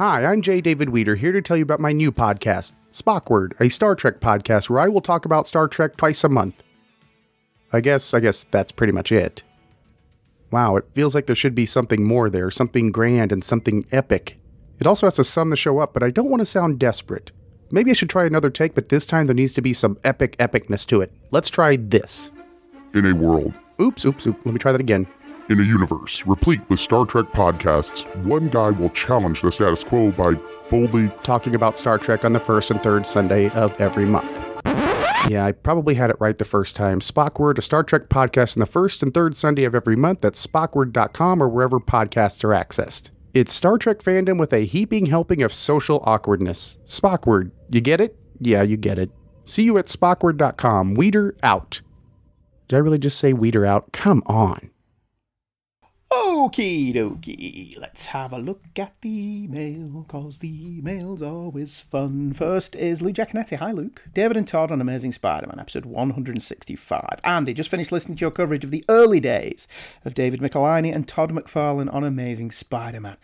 Hi, 0.00 0.24
I'm 0.24 0.40
J. 0.40 0.62
David 0.62 0.88
Weeder, 0.88 1.14
here 1.14 1.30
to 1.30 1.42
tell 1.42 1.58
you 1.58 1.62
about 1.62 1.78
my 1.78 1.92
new 1.92 2.10
podcast, 2.10 2.72
Spockward, 2.90 3.52
a 3.60 3.68
Star 3.68 3.94
Trek 3.94 4.18
podcast 4.18 4.70
where 4.70 4.80
I 4.80 4.88
will 4.88 5.02
talk 5.02 5.26
about 5.26 5.46
Star 5.46 5.68
Trek 5.68 5.98
twice 5.98 6.24
a 6.24 6.30
month. 6.30 6.62
I 7.70 7.82
guess, 7.82 8.14
I 8.14 8.20
guess 8.20 8.46
that's 8.50 8.72
pretty 8.72 8.94
much 8.94 9.12
it. 9.12 9.42
Wow, 10.50 10.76
it 10.76 10.86
feels 10.94 11.14
like 11.14 11.26
there 11.26 11.36
should 11.36 11.54
be 11.54 11.66
something 11.66 12.02
more 12.02 12.30
there, 12.30 12.50
something 12.50 12.90
grand 12.90 13.30
and 13.30 13.44
something 13.44 13.84
epic. 13.92 14.38
It 14.80 14.86
also 14.86 15.06
has 15.06 15.16
to 15.16 15.22
sum 15.22 15.50
the 15.50 15.56
show 15.56 15.80
up, 15.80 15.92
but 15.92 16.02
I 16.02 16.08
don't 16.08 16.30
want 16.30 16.40
to 16.40 16.46
sound 16.46 16.78
desperate. 16.78 17.30
Maybe 17.70 17.90
I 17.90 17.92
should 17.92 18.08
try 18.08 18.24
another 18.24 18.48
take, 18.48 18.74
but 18.74 18.88
this 18.88 19.04
time 19.04 19.26
there 19.26 19.34
needs 19.34 19.52
to 19.52 19.60
be 19.60 19.74
some 19.74 19.98
epic 20.02 20.34
epicness 20.38 20.86
to 20.86 21.02
it. 21.02 21.12
Let's 21.30 21.50
try 21.50 21.76
this. 21.76 22.30
In 22.94 23.04
a 23.04 23.14
world. 23.14 23.52
Oops, 23.78 24.02
oops, 24.06 24.26
oops. 24.26 24.40
Let 24.46 24.54
me 24.54 24.58
try 24.58 24.72
that 24.72 24.80
again. 24.80 25.06
In 25.50 25.58
a 25.58 25.64
universe 25.64 26.24
replete 26.28 26.60
with 26.68 26.78
Star 26.78 27.04
Trek 27.04 27.32
podcasts, 27.32 28.06
one 28.24 28.48
guy 28.50 28.70
will 28.70 28.90
challenge 28.90 29.42
the 29.42 29.50
status 29.50 29.82
quo 29.82 30.12
by 30.12 30.34
boldly 30.70 31.10
talking 31.24 31.56
about 31.56 31.76
Star 31.76 31.98
Trek 31.98 32.24
on 32.24 32.32
the 32.32 32.38
first 32.38 32.70
and 32.70 32.80
third 32.80 33.04
Sunday 33.04 33.50
of 33.50 33.78
every 33.80 34.04
month. 34.04 34.30
Yeah, 35.28 35.44
I 35.44 35.50
probably 35.50 35.96
had 35.96 36.08
it 36.08 36.16
right 36.20 36.38
the 36.38 36.44
first 36.44 36.76
time. 36.76 37.00
Spockward, 37.00 37.58
a 37.58 37.62
Star 37.62 37.82
Trek 37.82 38.08
podcast 38.08 38.56
on 38.56 38.60
the 38.60 38.66
first 38.66 39.02
and 39.02 39.12
third 39.12 39.36
Sunday 39.36 39.64
of 39.64 39.74
every 39.74 39.96
month 39.96 40.24
at 40.24 40.34
spockward.com 40.34 41.42
or 41.42 41.48
wherever 41.48 41.80
podcasts 41.80 42.44
are 42.44 42.50
accessed. 42.50 43.10
It's 43.34 43.52
Star 43.52 43.76
Trek 43.76 43.98
fandom 43.98 44.38
with 44.38 44.52
a 44.52 44.64
heaping 44.64 45.06
helping 45.06 45.42
of 45.42 45.52
social 45.52 46.00
awkwardness. 46.04 46.78
Spockward, 46.86 47.50
you 47.70 47.80
get 47.80 48.00
it? 48.00 48.16
Yeah, 48.38 48.62
you 48.62 48.76
get 48.76 49.00
it. 49.00 49.10
See 49.46 49.64
you 49.64 49.78
at 49.78 49.86
spockward.com. 49.86 50.94
Weeder 50.94 51.34
out. 51.42 51.80
Did 52.68 52.76
I 52.76 52.78
really 52.78 52.98
just 52.98 53.18
say 53.18 53.32
Weeder 53.32 53.66
out? 53.66 53.90
Come 53.90 54.22
on. 54.26 54.70
Okie 56.12 56.92
dokie, 56.92 57.78
let's 57.78 58.06
have 58.06 58.32
a 58.32 58.38
look 58.38 58.64
at 58.76 58.94
the 59.00 59.44
email, 59.44 60.04
cause 60.08 60.38
the 60.38 60.78
email's 60.78 61.22
always 61.22 61.78
fun. 61.78 62.32
First 62.32 62.74
is 62.74 63.00
Lou 63.00 63.12
Giaconetti. 63.12 63.56
Hi, 63.58 63.70
Luke. 63.70 64.02
David 64.12 64.36
and 64.36 64.48
Todd 64.48 64.72
on 64.72 64.80
Amazing 64.80 65.12
Spider 65.12 65.46
Man, 65.46 65.60
episode 65.60 65.84
165. 65.84 67.20
Andy 67.22 67.54
just 67.54 67.70
finished 67.70 67.92
listening 67.92 68.16
to 68.16 68.22
your 68.22 68.32
coverage 68.32 68.64
of 68.64 68.72
the 68.72 68.84
early 68.88 69.20
days 69.20 69.68
of 70.04 70.14
David 70.14 70.40
Michelinie 70.40 70.92
and 70.92 71.06
Todd 71.06 71.30
McFarlane 71.30 71.94
on 71.94 72.02
Amazing 72.02 72.50
Spider 72.50 72.98
Man. 72.98 73.16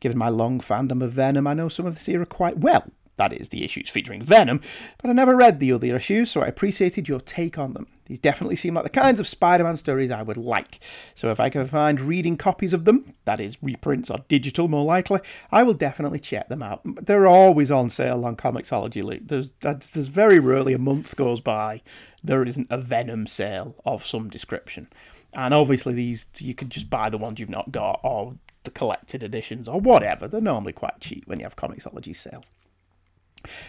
Given 0.00 0.18
my 0.18 0.28
long 0.28 0.58
fandom 0.58 1.00
of 1.00 1.12
Venom, 1.12 1.46
I 1.46 1.54
know 1.54 1.68
some 1.68 1.86
of 1.86 1.94
this 1.94 2.08
era 2.08 2.26
quite 2.26 2.58
well. 2.58 2.90
That 3.18 3.32
is, 3.32 3.50
the 3.50 3.62
issues 3.62 3.88
featuring 3.88 4.20
Venom, 4.20 4.60
but 5.00 5.10
I 5.10 5.12
never 5.12 5.36
read 5.36 5.60
the 5.60 5.70
other 5.70 5.94
issues, 5.94 6.32
so 6.32 6.40
I 6.40 6.48
appreciated 6.48 7.08
your 7.08 7.20
take 7.20 7.56
on 7.56 7.74
them. 7.74 7.86
These 8.12 8.18
definitely 8.18 8.56
seem 8.56 8.74
like 8.74 8.84
the 8.84 8.90
kinds 8.90 9.20
of 9.20 9.26
Spider 9.26 9.64
Man 9.64 9.74
stories 9.74 10.10
I 10.10 10.20
would 10.20 10.36
like. 10.36 10.80
So 11.14 11.30
if 11.30 11.40
I 11.40 11.48
can 11.48 11.66
find 11.66 11.98
reading 11.98 12.36
copies 12.36 12.74
of 12.74 12.84
them, 12.84 13.14
that 13.24 13.40
is, 13.40 13.56
reprints 13.62 14.10
or 14.10 14.18
digital 14.28 14.68
more 14.68 14.84
likely, 14.84 15.20
I 15.50 15.62
will 15.62 15.72
definitely 15.72 16.18
check 16.18 16.50
them 16.50 16.62
out. 16.62 16.82
They're 16.84 17.26
always 17.26 17.70
on 17.70 17.88
sale 17.88 18.26
on 18.26 18.36
Comixology, 18.36 19.02
Luke. 19.02 19.22
There's, 19.24 19.52
there's 19.60 20.08
very 20.08 20.38
rarely 20.38 20.74
a 20.74 20.78
month 20.78 21.16
goes 21.16 21.40
by 21.40 21.80
there 22.22 22.44
isn't 22.44 22.66
a 22.68 22.76
Venom 22.76 23.26
sale 23.26 23.76
of 23.86 24.04
some 24.04 24.28
description. 24.28 24.88
And 25.32 25.54
obviously, 25.54 25.94
these 25.94 26.26
you 26.36 26.54
can 26.54 26.68
just 26.68 26.90
buy 26.90 27.08
the 27.08 27.16
ones 27.16 27.40
you've 27.40 27.48
not 27.48 27.72
got 27.72 28.00
or 28.02 28.34
the 28.64 28.70
collected 28.70 29.22
editions 29.22 29.68
or 29.68 29.80
whatever. 29.80 30.28
They're 30.28 30.42
normally 30.42 30.74
quite 30.74 31.00
cheap 31.00 31.26
when 31.26 31.38
you 31.38 31.46
have 31.46 31.56
Comixology 31.56 32.14
sales. 32.14 32.44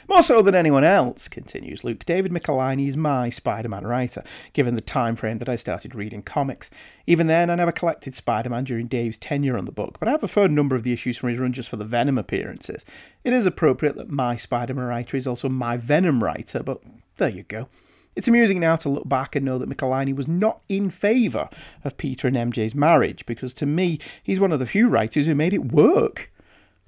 More 0.08 0.24
so 0.24 0.42
than 0.42 0.56
anyone 0.56 0.84
else, 0.84 1.28
continues 1.28 1.84
Luke, 1.84 2.06
David 2.06 2.32
Michelinie 2.32 2.88
is 2.88 2.98
my 2.98 3.30
Spider 3.30 3.70
Man 3.70 3.86
writer, 3.86 4.24
given 4.54 4.76
the 4.76 4.82
time 4.82 5.16
frame 5.16 5.40
that 5.40 5.50
I 5.50 5.56
started 5.56 5.96
reading 5.96 6.22
comics. 6.22 6.70
Even 7.08 7.28
then, 7.28 7.50
I 7.50 7.56
never 7.56 7.72
collected 7.72 8.16
Spider 8.16 8.50
Man 8.50 8.64
during 8.64 8.88
Dave's 8.88 9.18
tenure 9.18 9.58
on 9.58 9.66
the 9.66 9.72
book, 9.72 10.00
but 10.00 10.08
I 10.08 10.12
have 10.12 10.24
a 10.24 10.28
fair 10.28 10.48
number 10.48 10.76
of 10.76 10.84
the 10.84 10.94
issues 10.94 11.18
from 11.18 11.30
his 11.30 11.40
run 11.40 11.54
just 11.54 11.70
for 11.70 11.78
the 11.78 11.86
Venom 11.86 12.18
appearances. 12.18 12.86
It 13.24 13.34
is 13.34 13.46
appropriate 13.46 13.96
that 13.96 14.10
my 14.10 14.36
Spider 14.36 14.74
Man 14.74 14.86
writer 14.86 15.18
is 15.18 15.28
also 15.28 15.50
my 15.50 15.78
Venom 15.78 16.24
writer, 16.24 16.64
but 16.64 16.82
there 17.18 17.30
you 17.30 17.44
go. 17.44 17.68
It's 18.16 18.28
amusing 18.28 18.60
now 18.60 18.76
to 18.78 18.90
look 18.90 19.10
back 19.10 19.36
and 19.36 19.46
know 19.46 19.58
that 19.58 19.70
Michelinie 19.70 20.16
was 20.16 20.28
not 20.28 20.62
in 20.70 20.90
favour 20.90 21.50
of 21.84 21.98
Peter 21.98 22.28
and 22.28 22.36
MJ's 22.36 22.76
marriage, 22.76 23.26
because 23.26 23.54
to 23.56 23.66
me, 23.66 24.00
he's 24.22 24.40
one 24.40 24.52
of 24.52 24.60
the 24.60 24.66
few 24.66 24.88
writers 24.88 25.26
who 25.26 25.36
made 25.36 25.54
it 25.54 25.72
work. 25.72 26.32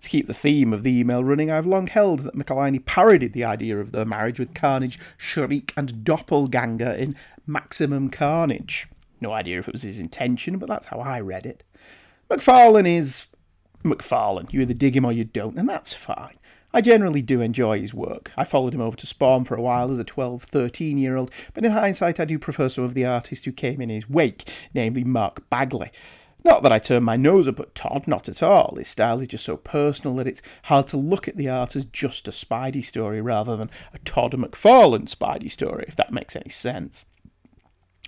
To 0.05 0.11
keep 0.11 0.27
the 0.27 0.35
theme 0.35 0.71
of 0.71 0.83
the 0.83 0.99
email 0.99 1.23
running, 1.23 1.49
I've 1.49 1.65
long 1.65 1.87
held 1.87 2.19
that 2.19 2.35
Michelinie 2.35 2.85
parodied 2.85 3.33
the 3.33 3.43
idea 3.43 3.79
of 3.79 3.91
their 3.91 4.05
marriage 4.05 4.39
with 4.39 4.53
Carnage, 4.53 4.99
Shriek, 5.17 5.73
and 5.75 6.03
Doppelganger 6.03 6.91
in 6.91 7.15
Maximum 7.47 8.11
Carnage. 8.11 8.87
No 9.19 9.31
idea 9.31 9.57
if 9.57 9.67
it 9.67 9.71
was 9.71 9.81
his 9.81 9.97
intention, 9.97 10.59
but 10.59 10.69
that's 10.69 10.85
how 10.85 10.99
I 10.99 11.21
read 11.21 11.47
it. 11.47 11.63
McFarlane 12.29 12.87
is 12.87 13.25
McFarlane. 13.83 14.53
You 14.53 14.61
either 14.61 14.75
dig 14.75 14.95
him 14.95 15.05
or 15.05 15.11
you 15.11 15.23
don't, 15.23 15.57
and 15.57 15.67
that's 15.67 15.95
fine. 15.95 16.37
I 16.71 16.81
generally 16.81 17.23
do 17.23 17.41
enjoy 17.41 17.81
his 17.81 17.95
work. 17.95 18.31
I 18.37 18.43
followed 18.43 18.75
him 18.75 18.81
over 18.81 18.97
to 18.97 19.07
Spawn 19.07 19.43
for 19.43 19.55
a 19.55 19.61
while 19.61 19.89
as 19.89 19.97
a 19.97 20.03
12, 20.03 20.43
13 20.43 20.99
year 20.99 21.15
old, 21.15 21.31
but 21.55 21.65
in 21.65 21.71
hindsight, 21.71 22.19
I 22.19 22.25
do 22.25 22.37
prefer 22.37 22.69
some 22.69 22.83
of 22.83 22.93
the 22.93 23.05
artists 23.05 23.45
who 23.45 23.51
came 23.51 23.81
in 23.81 23.89
his 23.89 24.07
wake, 24.07 24.47
namely 24.75 25.03
Mark 25.03 25.49
Bagley. 25.49 25.91
Not 26.45 26.61
that 26.61 26.71
I 26.71 26.77
turn 26.77 27.01
my 27.01 27.17
nose 27.17 27.47
up 27.47 27.59
at 27.59 27.73
Todd, 27.73 28.07
not 28.07 28.29
at 28.29 28.43
all. 28.43 28.75
His 28.77 28.87
style 28.87 29.19
is 29.19 29.29
just 29.29 29.45
so 29.45 29.57
personal 29.57 30.15
that 30.17 30.27
it's 30.27 30.43
hard 30.65 30.85
to 30.87 30.97
look 30.97 31.27
at 31.27 31.37
the 31.37 31.49
art 31.49 31.75
as 31.75 31.85
just 31.85 32.27
a 32.27 32.31
Spidey 32.31 32.85
story 32.85 33.19
rather 33.19 33.57
than 33.57 33.71
a 33.95 33.97
Todd 33.99 34.33
McFarlane 34.33 35.09
Spidey 35.09 35.49
story, 35.49 35.85
if 35.87 35.95
that 35.95 36.13
makes 36.13 36.35
any 36.35 36.51
sense. 36.51 37.05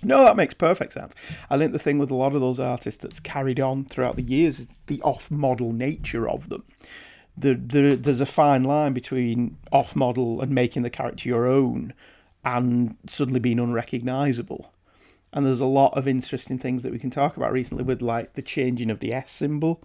No, 0.04 0.24
that 0.24 0.36
makes 0.36 0.54
perfect 0.54 0.92
sense. 0.92 1.16
I 1.50 1.58
think 1.58 1.72
the 1.72 1.80
thing 1.80 1.98
with 1.98 2.12
a 2.12 2.14
lot 2.14 2.36
of 2.36 2.40
those 2.40 2.60
artists 2.60 3.02
that's 3.02 3.18
carried 3.18 3.58
on 3.58 3.86
throughout 3.86 4.14
the 4.14 4.22
years 4.22 4.60
is 4.60 4.68
the 4.86 5.02
off 5.02 5.32
model 5.32 5.72
nature 5.72 6.28
of 6.28 6.48
them. 6.48 6.62
The, 7.36 7.54
the, 7.54 7.96
there's 7.96 8.20
a 8.20 8.26
fine 8.26 8.62
line 8.62 8.92
between 8.92 9.56
off 9.72 9.96
model 9.96 10.40
and 10.40 10.52
making 10.52 10.82
the 10.82 10.90
character 10.90 11.28
your 11.28 11.48
own 11.48 11.92
and 12.44 12.96
suddenly 13.08 13.40
being 13.40 13.58
unrecognisable. 13.58 14.72
And 15.32 15.44
there's 15.44 15.60
a 15.60 15.66
lot 15.66 15.96
of 15.96 16.08
interesting 16.08 16.58
things 16.58 16.82
that 16.82 16.92
we 16.92 16.98
can 16.98 17.10
talk 17.10 17.36
about 17.36 17.52
recently 17.52 17.84
with 17.84 18.00
like 18.00 18.32
the 18.32 18.42
changing 18.42 18.90
of 18.90 19.00
the 19.00 19.12
S 19.12 19.30
symbol 19.30 19.82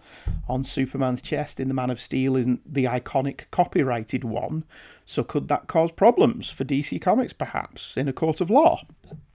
on 0.48 0.64
Superman's 0.64 1.20
chest 1.20 1.60
in 1.60 1.68
the 1.68 1.74
Man 1.74 1.90
of 1.90 2.00
Steel 2.00 2.36
isn't 2.36 2.60
the 2.72 2.84
iconic 2.84 3.50
copyrighted 3.50 4.24
one. 4.24 4.64
So 5.04 5.22
could 5.22 5.48
that 5.48 5.66
cause 5.66 5.92
problems 5.92 6.48
for 6.48 6.64
DC 6.64 7.00
Comics 7.00 7.34
perhaps 7.34 7.96
in 7.96 8.08
a 8.08 8.12
court 8.12 8.40
of 8.40 8.50
law? 8.50 8.86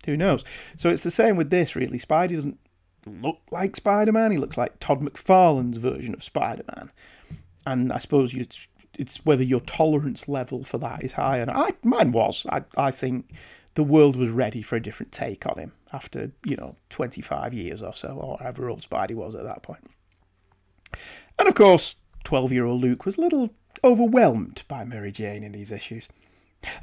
Who 0.07 0.17
knows? 0.17 0.43
So 0.77 0.89
it's 0.89 1.03
the 1.03 1.11
same 1.11 1.37
with 1.37 1.51
this 1.51 1.75
really. 1.75 1.99
Spidey 1.99 2.33
doesn't 2.33 2.59
look 3.05 3.39
like 3.51 3.75
Spider-Man. 3.75 4.31
He 4.31 4.37
looks 4.37 4.57
like 4.57 4.79
Todd 4.79 5.01
McFarlane's 5.01 5.77
version 5.77 6.15
of 6.15 6.23
Spider-Man. 6.23 6.91
And 7.67 7.93
I 7.93 7.99
suppose 7.99 8.33
you 8.33 8.47
it's 8.99 9.25
whether 9.25 9.43
your 9.43 9.61
tolerance 9.61 10.27
level 10.27 10.63
for 10.63 10.77
that 10.77 11.03
is 11.03 11.13
high 11.13 11.37
and 11.37 11.49
I 11.49 11.73
mine 11.83 12.11
was. 12.11 12.45
I 12.49 12.63
I 12.77 12.91
think 12.91 13.31
the 13.75 13.83
world 13.83 14.15
was 14.15 14.29
ready 14.29 14.61
for 14.61 14.75
a 14.75 14.81
different 14.81 15.11
take 15.11 15.45
on 15.45 15.57
him 15.57 15.71
after, 15.93 16.31
you 16.43 16.55
know, 16.55 16.75
25 16.89 17.53
years 17.53 17.81
or 17.81 17.93
so, 17.93 18.09
or 18.09 18.37
however 18.39 18.69
old 18.69 18.81
Spidey 18.81 19.15
was 19.15 19.35
at 19.35 19.43
that 19.43 19.63
point. 19.63 19.89
And 21.37 21.47
of 21.47 21.55
course, 21.55 21.95
12 22.25 22.51
year 22.51 22.65
old 22.65 22.81
Luke 22.81 23.05
was 23.05 23.17
a 23.17 23.21
little 23.21 23.51
overwhelmed 23.83 24.63
by 24.67 24.83
Mary 24.83 25.11
Jane 25.11 25.43
in 25.43 25.53
these 25.53 25.71
issues. 25.71 26.07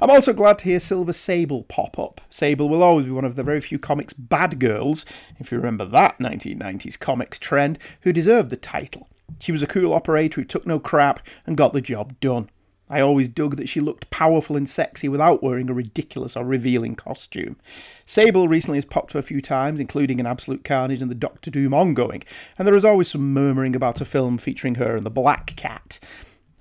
I'm 0.01 0.09
also 0.09 0.33
glad 0.33 0.57
to 0.59 0.65
hear 0.65 0.79
Silver 0.79 1.13
Sable 1.13 1.63
pop 1.63 1.99
up. 1.99 2.19
Sable 2.31 2.67
will 2.67 2.81
always 2.81 3.05
be 3.05 3.11
one 3.11 3.25
of 3.25 3.35
the 3.35 3.43
very 3.43 3.61
few 3.61 3.77
comics 3.77 4.11
bad 4.11 4.59
girls, 4.59 5.05
if 5.39 5.51
you 5.51 5.57
remember 5.57 5.85
that 5.85 6.17
1990s 6.17 6.97
comics 6.97 7.37
trend, 7.37 7.77
who 8.01 8.11
deserved 8.11 8.49
the 8.49 8.57
title. 8.57 9.07
She 9.39 9.51
was 9.51 9.63
a 9.63 9.67
cool 9.67 9.93
operator 9.93 10.41
who 10.41 10.45
took 10.45 10.65
no 10.65 10.79
crap 10.79 11.19
and 11.45 11.57
got 11.57 11.73
the 11.73 11.81
job 11.81 12.19
done. 12.19 12.49
I 12.89 13.01
always 13.01 13.27
dug 13.27 13.57
that 13.57 13.67
she 13.67 13.81
looked 13.81 14.09
powerful 14.09 14.55
and 14.55 14.69
sexy 14.69 15.09
without 15.09 15.43
wearing 15.43 15.69
a 15.69 15.73
ridiculous 15.73 16.37
or 16.37 16.45
revealing 16.45 16.95
costume. 16.95 17.57
Sable 18.05 18.47
recently 18.47 18.77
has 18.77 18.85
popped 18.85 19.11
up 19.11 19.19
a 19.19 19.23
few 19.23 19.41
times, 19.41 19.79
including 19.79 20.19
in 20.19 20.25
Absolute 20.25 20.63
Carnage 20.63 21.01
and 21.01 21.11
the 21.11 21.15
Doctor 21.15 21.51
Doom 21.51 21.73
ongoing, 21.73 22.23
and 22.57 22.65
there 22.65 22.75
is 22.75 22.85
always 22.85 23.09
some 23.09 23.33
murmuring 23.33 23.75
about 23.75 23.99
a 23.99 24.05
film 24.05 24.37
featuring 24.37 24.75
her 24.75 24.95
and 24.95 25.05
the 25.05 25.09
Black 25.09 25.47
Cat. 25.57 25.99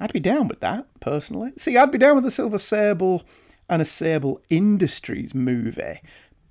I'd 0.01 0.13
be 0.13 0.21
down 0.21 0.49
with 0.49 0.61
that, 0.61 0.87
personally. 1.01 1.53
See, 1.57 1.77
I'd 1.77 1.93
be 1.93 1.99
down 1.99 2.17
with 2.17 2.27
a 2.27 2.31
Silver 2.31 2.59
Sable 2.59 3.23
and 3.69 3.81
a 3.81 3.85
Sable 3.85 4.41
Industries 4.51 5.35
movie. 5.35 6.01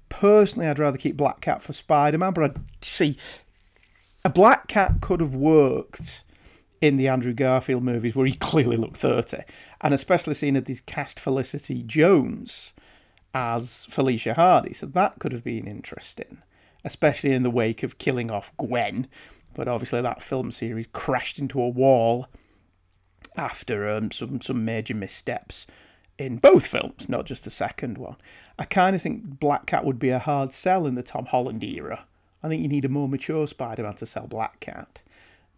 Personally, 0.08 0.68
I'd 0.68 0.80
rather 0.80 0.98
keep 0.98 1.18
Black 1.18 1.42
Cat 1.42 1.62
for 1.62 1.74
Spider 1.74 2.18
Man, 2.18 2.32
but 2.34 2.52
I 2.52 2.60
see 2.82 3.18
a 4.26 4.30
Black 4.30 4.68
Cat 4.68 5.02
could 5.02 5.20
have 5.20 5.36
worked 5.36 6.24
in 6.82 6.98
the 6.98 7.08
Andrew 7.08 7.32
Garfield 7.32 7.84
movies 7.84 8.16
where 8.16 8.26
he 8.26 8.34
clearly 8.40 8.76
looked 8.76 8.98
30. 8.98 9.44
And 9.82 9.94
especially 9.94 10.34
seeing 10.34 10.56
that 10.56 10.68
he's 10.68 10.82
cast 10.82 11.20
Felicity 11.20 11.84
Jones 11.84 12.74
as 13.36 13.86
Felicia 13.86 14.34
Hardy. 14.34 14.74
So 14.74 14.88
that 14.88 15.20
could 15.20 15.32
have 15.32 15.44
been 15.44 15.68
interesting, 15.68 16.40
especially 16.84 17.34
in 17.34 17.44
the 17.44 17.52
wake 17.52 17.84
of 17.84 18.00
killing 18.00 18.32
off 18.32 18.52
Gwen. 18.58 19.08
But 19.54 19.68
obviously, 19.68 20.02
that 20.02 20.24
film 20.24 20.50
series 20.50 20.88
crashed 20.92 21.38
into 21.38 21.62
a 21.62 21.70
wall 21.70 22.28
after 23.38 23.88
um, 23.88 24.12
some, 24.12 24.42
some 24.42 24.66
major 24.66 24.96
missteps 24.96 25.68
in 26.18 26.38
both 26.38 26.66
films, 26.66 27.08
not 27.08 27.26
just 27.26 27.44
the 27.44 27.52
second 27.52 28.00
one. 28.00 28.16
I 28.58 28.66
kind 28.66 28.96
of 28.96 29.04
think 29.04 29.40
Black 29.40 29.68
Cat 29.68 29.86
would 29.86 30.00
be 30.00 30.10
a 30.10 30.20
hard 30.20 30.52
sell 30.52 30.88
in 30.88 30.96
the 30.96 31.04
Tom 31.04 31.28
Holland 31.28 31.64
era. 31.64 32.06
I 32.46 32.48
think 32.48 32.62
you 32.62 32.68
need 32.68 32.86
a 32.86 32.90
more 32.90 33.10
mature 33.10 33.48
Spider 33.48 33.82
Man 33.82 33.96
to 33.96 34.06
sell 34.06 34.28
Black 34.28 34.60
Cat. 34.60 35.02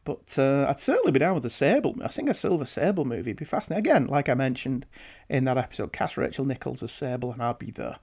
But 0.05 0.39
uh, 0.39 0.65
I'd 0.69 0.79
certainly 0.79 1.11
be 1.11 1.19
down 1.19 1.35
with 1.35 1.43
a 1.43 1.49
Sable. 1.49 1.97
I 2.01 2.07
think 2.07 2.29
a 2.29 2.33
Silver 2.33 2.63
Sable 2.63 3.03
movie 3.03 3.31
would 3.31 3.37
be 3.37 3.43
fascinating. 3.43 3.85
Again, 3.85 4.07
like 4.07 4.29
I 4.29 4.35
mentioned 4.35 4.85
in 5.27 5.43
that 5.43 5.57
episode, 5.57 5.91
cast 5.91 6.15
Rachel 6.15 6.45
Nichols 6.45 6.81
as 6.81 6.93
Sable, 6.93 7.33
and 7.33 7.43
I'll 7.43 7.55
be 7.55 7.71
there. 7.71 7.97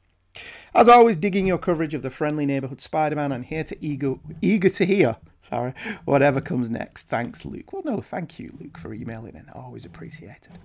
As 0.74 0.86
always, 0.86 1.16
digging 1.16 1.46
your 1.46 1.56
coverage 1.56 1.94
of 1.94 2.02
the 2.02 2.10
friendly 2.10 2.44
neighborhood 2.44 2.82
Spider-Man, 2.82 3.32
and 3.32 3.46
here 3.46 3.64
to 3.64 3.82
eager, 3.82 4.16
eager 4.42 4.68
to 4.68 4.84
hear, 4.84 5.16
sorry, 5.40 5.72
whatever 6.04 6.42
comes 6.42 6.68
next. 6.68 7.08
Thanks, 7.08 7.46
Luke. 7.46 7.72
Well, 7.72 7.82
no, 7.86 8.02
thank 8.02 8.38
you, 8.38 8.52
Luke, 8.60 8.76
for 8.76 8.92
emailing 8.92 9.34
in. 9.34 9.48
Always 9.54 9.86
appreciated. 9.86 10.58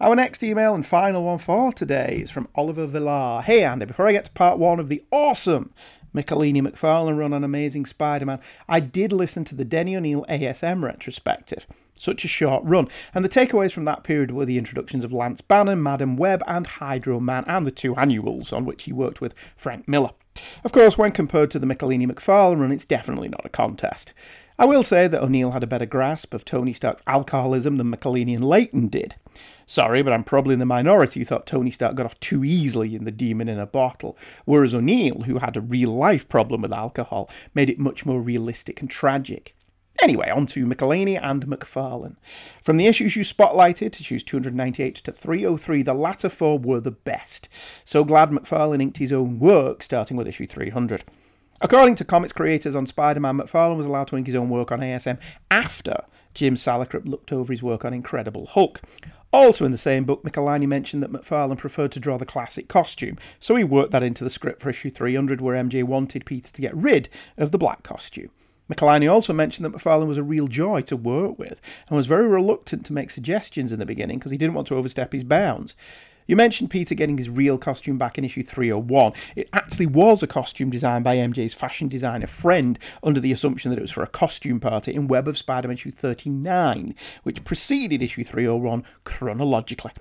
Our 0.00 0.16
next 0.16 0.42
email 0.42 0.74
and 0.74 0.84
final 0.84 1.22
one 1.22 1.38
for 1.38 1.72
today 1.72 2.18
is 2.20 2.32
from 2.32 2.48
Oliver 2.56 2.86
Villar. 2.86 3.42
Hey, 3.42 3.62
Andy, 3.62 3.86
before 3.86 4.08
I 4.08 4.12
get 4.12 4.24
to 4.24 4.32
part 4.32 4.58
one 4.58 4.80
of 4.80 4.88
the 4.88 5.04
awesome 5.12 5.72
Michelinie 6.14 6.66
McFarlane 6.66 7.18
run 7.18 7.32
on 7.32 7.44
Amazing 7.44 7.86
Spider 7.86 8.26
Man, 8.26 8.40
I 8.68 8.80
did 8.80 9.12
listen 9.12 9.44
to 9.44 9.54
the 9.54 9.64
Denny 9.64 9.96
O'Neil 9.96 10.24
ASM 10.28 10.82
retrospective. 10.82 11.66
Such 11.98 12.24
a 12.24 12.28
short 12.28 12.62
run. 12.64 12.88
And 13.14 13.24
the 13.24 13.28
takeaways 13.28 13.72
from 13.72 13.84
that 13.84 14.04
period 14.04 14.30
were 14.30 14.44
the 14.44 14.58
introductions 14.58 15.04
of 15.04 15.12
Lance 15.12 15.40
Bannon, 15.40 15.82
Madam 15.82 16.16
Web, 16.16 16.42
and 16.46 16.66
Hydro 16.66 17.20
Man, 17.20 17.44
and 17.46 17.66
the 17.66 17.70
two 17.70 17.94
annuals 17.96 18.52
on 18.52 18.64
which 18.64 18.84
he 18.84 18.92
worked 18.92 19.20
with 19.20 19.34
Frank 19.56 19.88
Miller. 19.88 20.10
Of 20.64 20.72
course, 20.72 20.98
when 20.98 21.12
compared 21.12 21.50
to 21.52 21.58
the 21.58 21.66
Michelinie 21.66 22.10
McFarlane 22.10 22.60
run, 22.60 22.72
it's 22.72 22.84
definitely 22.84 23.28
not 23.28 23.46
a 23.46 23.48
contest. 23.48 24.12
I 24.58 24.66
will 24.66 24.82
say 24.82 25.08
that 25.08 25.22
O'Neil 25.22 25.50
had 25.50 25.64
a 25.64 25.68
better 25.68 25.86
grasp 25.86 26.32
of 26.32 26.44
Tony 26.44 26.72
Stark's 26.72 27.02
alcoholism 27.06 27.76
than 27.76 27.92
and 27.92 28.44
Layton 28.44 28.88
did. 28.88 29.16
Sorry, 29.66 30.02
but 30.02 30.12
I'm 30.12 30.24
probably 30.24 30.52
in 30.52 30.58
the 30.58 30.66
minority 30.66 31.20
who 31.20 31.24
thought 31.24 31.46
Tony 31.46 31.70
Stark 31.70 31.94
got 31.94 32.06
off 32.06 32.18
too 32.20 32.44
easily 32.44 32.94
in 32.94 33.04
The 33.04 33.10
Demon 33.10 33.48
in 33.48 33.58
a 33.58 33.66
Bottle, 33.66 34.16
whereas 34.44 34.74
O'Neil, 34.74 35.22
who 35.22 35.38
had 35.38 35.56
a 35.56 35.60
real 35.60 35.90
life 35.90 36.28
problem 36.28 36.62
with 36.62 36.72
alcohol, 36.72 37.30
made 37.54 37.70
it 37.70 37.78
much 37.78 38.04
more 38.04 38.20
realistic 38.20 38.80
and 38.80 38.90
tragic. 38.90 39.54
Anyway, 40.02 40.28
on 40.28 40.44
to 40.46 40.66
Michelinie 40.66 41.20
and 41.22 41.46
McFarlane. 41.46 42.16
From 42.62 42.76
the 42.76 42.86
issues 42.86 43.14
you 43.14 43.22
spotlighted, 43.22 44.00
issues 44.00 44.24
298 44.24 44.96
to 44.96 45.12
303, 45.12 45.82
the 45.82 45.94
latter 45.94 46.28
four 46.28 46.58
were 46.58 46.80
the 46.80 46.90
best. 46.90 47.48
So 47.84 48.02
glad 48.02 48.30
McFarlane 48.30 48.82
inked 48.82 48.98
his 48.98 49.12
own 49.12 49.38
work, 49.38 49.82
starting 49.82 50.16
with 50.16 50.26
issue 50.26 50.46
300. 50.46 51.04
According 51.60 51.94
to 51.96 52.04
comics 52.04 52.32
creators 52.32 52.74
on 52.74 52.86
Spider 52.86 53.20
Man, 53.20 53.38
McFarlane 53.38 53.76
was 53.76 53.86
allowed 53.86 54.08
to 54.08 54.16
ink 54.16 54.26
his 54.26 54.34
own 54.34 54.50
work 54.50 54.72
on 54.72 54.80
ASM 54.80 55.18
after 55.50 56.04
Jim 56.34 56.56
Salicrup 56.56 57.06
looked 57.06 57.32
over 57.32 57.52
his 57.52 57.62
work 57.62 57.84
on 57.84 57.94
Incredible 57.94 58.46
Hulk. 58.46 58.82
Also 59.34 59.64
in 59.64 59.72
the 59.72 59.78
same 59.78 60.04
book, 60.04 60.22
Michelinie 60.22 60.68
mentioned 60.68 61.02
that 61.02 61.10
McFarlane 61.10 61.58
preferred 61.58 61.90
to 61.90 61.98
draw 61.98 62.16
the 62.16 62.24
classic 62.24 62.68
costume, 62.68 63.18
so 63.40 63.56
he 63.56 63.64
worked 63.64 63.90
that 63.90 64.04
into 64.04 64.22
the 64.22 64.30
script 64.30 64.62
for 64.62 64.70
issue 64.70 64.90
300 64.90 65.40
where 65.40 65.60
MJ 65.60 65.82
wanted 65.82 66.24
Peter 66.24 66.52
to 66.52 66.62
get 66.62 66.72
rid 66.72 67.08
of 67.36 67.50
the 67.50 67.58
black 67.58 67.82
costume. 67.82 68.30
Michelinie 68.72 69.10
also 69.10 69.32
mentioned 69.32 69.64
that 69.64 69.72
McFarlane 69.72 70.06
was 70.06 70.18
a 70.18 70.22
real 70.22 70.46
joy 70.46 70.82
to 70.82 70.96
work 70.96 71.36
with 71.36 71.60
and 71.88 71.96
was 71.96 72.06
very 72.06 72.28
reluctant 72.28 72.86
to 72.86 72.92
make 72.92 73.10
suggestions 73.10 73.72
in 73.72 73.80
the 73.80 73.84
beginning 73.84 74.20
because 74.20 74.30
he 74.30 74.38
didn't 74.38 74.54
want 74.54 74.68
to 74.68 74.76
overstep 74.76 75.12
his 75.12 75.24
bounds. 75.24 75.74
You 76.26 76.36
mentioned 76.36 76.70
Peter 76.70 76.94
getting 76.94 77.18
his 77.18 77.28
real 77.28 77.58
costume 77.58 77.98
back 77.98 78.16
in 78.16 78.24
issue 78.24 78.42
301. 78.42 79.12
It 79.36 79.50
actually 79.52 79.86
was 79.86 80.22
a 80.22 80.26
costume 80.26 80.70
designed 80.70 81.04
by 81.04 81.16
MJ's 81.16 81.52
fashion 81.52 81.86
designer 81.86 82.26
friend 82.26 82.78
under 83.02 83.20
the 83.20 83.32
assumption 83.32 83.70
that 83.70 83.78
it 83.78 83.82
was 83.82 83.90
for 83.90 84.02
a 84.02 84.08
costume 84.08 84.58
party 84.58 84.94
in 84.94 85.06
Web 85.06 85.28
of 85.28 85.36
Spider 85.36 85.68
Man 85.68 85.74
issue 85.74 85.90
39, 85.90 86.94
which 87.24 87.44
preceded 87.44 88.00
issue 88.00 88.24
301 88.24 88.84
chronologically. 89.04 89.92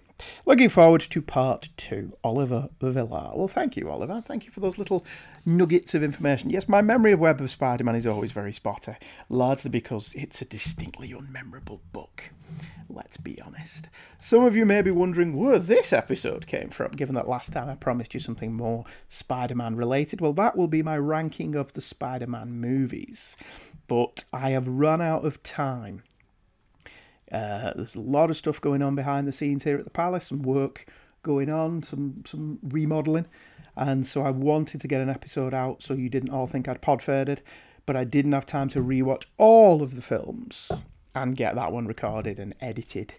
Looking 0.46 0.70
forward 0.70 1.02
to 1.02 1.22
part 1.22 1.70
two, 1.78 2.18
Oliver 2.24 2.70
Villar. 2.82 3.32
Well, 3.36 3.48
thank 3.48 3.78
you, 3.78 3.90
Oliver. 3.90 4.22
Thank 4.22 4.46
you 4.46 4.52
for 4.52 4.60
those 4.60 4.78
little 4.78 5.06
nuggets 5.46 5.96
of 5.96 6.04
information. 6.04 6.50
Yes, 6.50 6.68
my 6.68 6.82
memory 6.82 7.14
of 7.14 7.20
Web 7.20 7.40
of 7.42 7.50
Spider 7.50 7.84
Man 7.84 7.96
is 7.96 8.08
always 8.08 8.32
very 8.32 8.54
spotty, 8.54 8.96
largely 9.30 9.70
because 9.70 10.14
it's 10.16 10.42
a 10.42 10.46
distinctly 10.46 11.10
unmemorable 11.10 11.80
book. 11.92 12.32
Let's 12.90 13.18
be 13.18 13.42
honest. 13.42 13.90
Some 14.18 14.44
of 14.44 14.56
you 14.56 14.66
may 14.66 14.82
be 14.82 14.92
wondering 14.92 15.36
where 15.36 15.60
this 15.60 15.94
episode 15.94 16.46
came 16.46 16.70
from, 16.70 16.92
given 16.92 17.16
that 17.16 17.28
last 17.28 17.52
time 17.52 17.70
I 17.70 17.76
promised 17.76 18.14
you 18.14 18.20
something 18.20 18.54
more 18.54 18.86
Spider 19.10 19.56
Man 19.56 19.76
related. 19.76 20.22
Well, 20.22 20.34
that 20.34 20.56
will 20.56 20.68
be 20.68 20.84
my 20.84 20.98
ranking 20.98 21.56
of 21.56 21.74
the 21.74 21.82
Spider 21.82 22.28
Man 22.28 22.52
movies. 22.52 23.38
But 23.88 24.26
I 24.32 24.52
have 24.52 24.68
run 24.68 25.02
out 25.02 25.26
of 25.26 25.42
time. 25.44 26.04
Uh, 27.34 27.74
there's 27.76 27.96
a 27.96 28.02
lot 28.02 28.30
of 28.30 28.38
stuff 28.38 28.62
going 28.62 28.82
on 28.84 28.96
behind 28.96 29.28
the 29.28 29.32
scenes 29.34 29.64
here 29.64 29.78
at 29.78 29.84
the 29.86 29.90
palace, 29.90 30.28
some 30.28 30.44
work 30.44 30.86
going 31.24 31.50
on, 31.50 31.82
some 31.84 32.24
some 32.26 32.60
remodeling, 32.64 33.26
and 33.76 34.06
so 34.06 34.22
I 34.24 34.30
wanted 34.30 34.82
to 34.82 34.88
get 34.88 35.02
an 35.02 35.10
episode 35.10 35.54
out 35.54 35.82
so 35.82 35.94
you 35.96 36.10
didn't 36.10 36.30
all 36.30 36.48
think 36.48 36.68
I'd 36.68 36.82
pod 36.82 37.02
faded. 37.02 37.42
but 37.86 37.96
I 37.96 38.04
didn't 38.04 38.32
have 38.34 38.46
time 38.46 38.70
to 38.70 38.82
rewatch 38.82 39.24
all 39.38 39.82
of 39.82 39.96
the 39.96 40.02
films 40.02 40.72
and 41.16 41.36
get 41.36 41.56
that 41.56 41.72
one 41.72 41.86
recorded 41.88 42.40
and 42.40 42.56
edited 42.62 43.14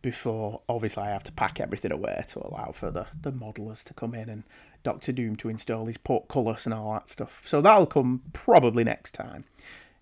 before 0.00 0.60
obviously 0.68 1.02
I 1.02 1.10
have 1.10 1.24
to 1.24 1.32
pack 1.32 1.60
everything 1.60 1.92
away 1.92 2.24
to 2.28 2.38
allow 2.46 2.70
for 2.72 2.90
the, 2.90 3.06
the 3.20 3.32
modelers 3.32 3.82
to 3.84 3.94
come 3.94 4.14
in 4.14 4.28
and 4.28 4.44
Doctor 4.84 5.12
Doom 5.12 5.36
to 5.36 5.48
install 5.48 5.86
his 5.86 5.98
portcullis 5.98 6.64
and 6.66 6.74
all 6.74 6.92
that 6.94 7.10
stuff. 7.10 7.42
So 7.44 7.60
that'll 7.60 7.86
come 7.86 8.22
probably 8.32 8.84
next 8.84 9.12
time, 9.12 9.44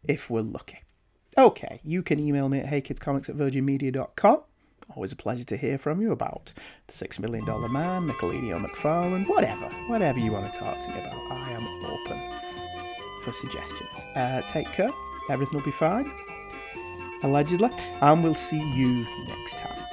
if 0.06 0.28
we're 0.28 0.42
lucky. 0.42 0.78
Okay, 1.38 1.80
you 1.84 2.02
can 2.02 2.18
email 2.18 2.48
me 2.48 2.60
at 2.60 2.66
heykidscomics 2.66 3.28
at 3.28 3.36
virginmedia.com. 3.36 4.40
Always 4.94 5.12
a 5.12 5.16
pleasure 5.16 5.44
to 5.44 5.56
hear 5.56 5.76
from 5.76 6.00
you 6.00 6.12
about 6.12 6.54
the 6.86 6.94
Six 6.94 7.18
Million 7.18 7.44
Dollar 7.44 7.68
Man, 7.68 8.08
Nicolenio 8.08 8.64
McFarlane, 8.64 9.28
whatever, 9.28 9.68
whatever 9.88 10.18
you 10.18 10.32
want 10.32 10.50
to 10.50 10.58
talk 10.58 10.80
to 10.80 10.88
me 10.88 10.98
about. 10.98 11.18
I 11.30 11.50
am 11.50 11.66
open 11.84 12.20
for 13.22 13.32
suggestions. 13.32 14.06
Uh, 14.14 14.40
take 14.46 14.72
care, 14.72 14.90
everything 15.28 15.58
will 15.58 15.64
be 15.64 15.72
fine, 15.72 16.10
allegedly, 17.22 17.70
and 18.00 18.24
we'll 18.24 18.34
see 18.34 18.60
you 18.72 19.06
next 19.28 19.58
time. 19.58 19.84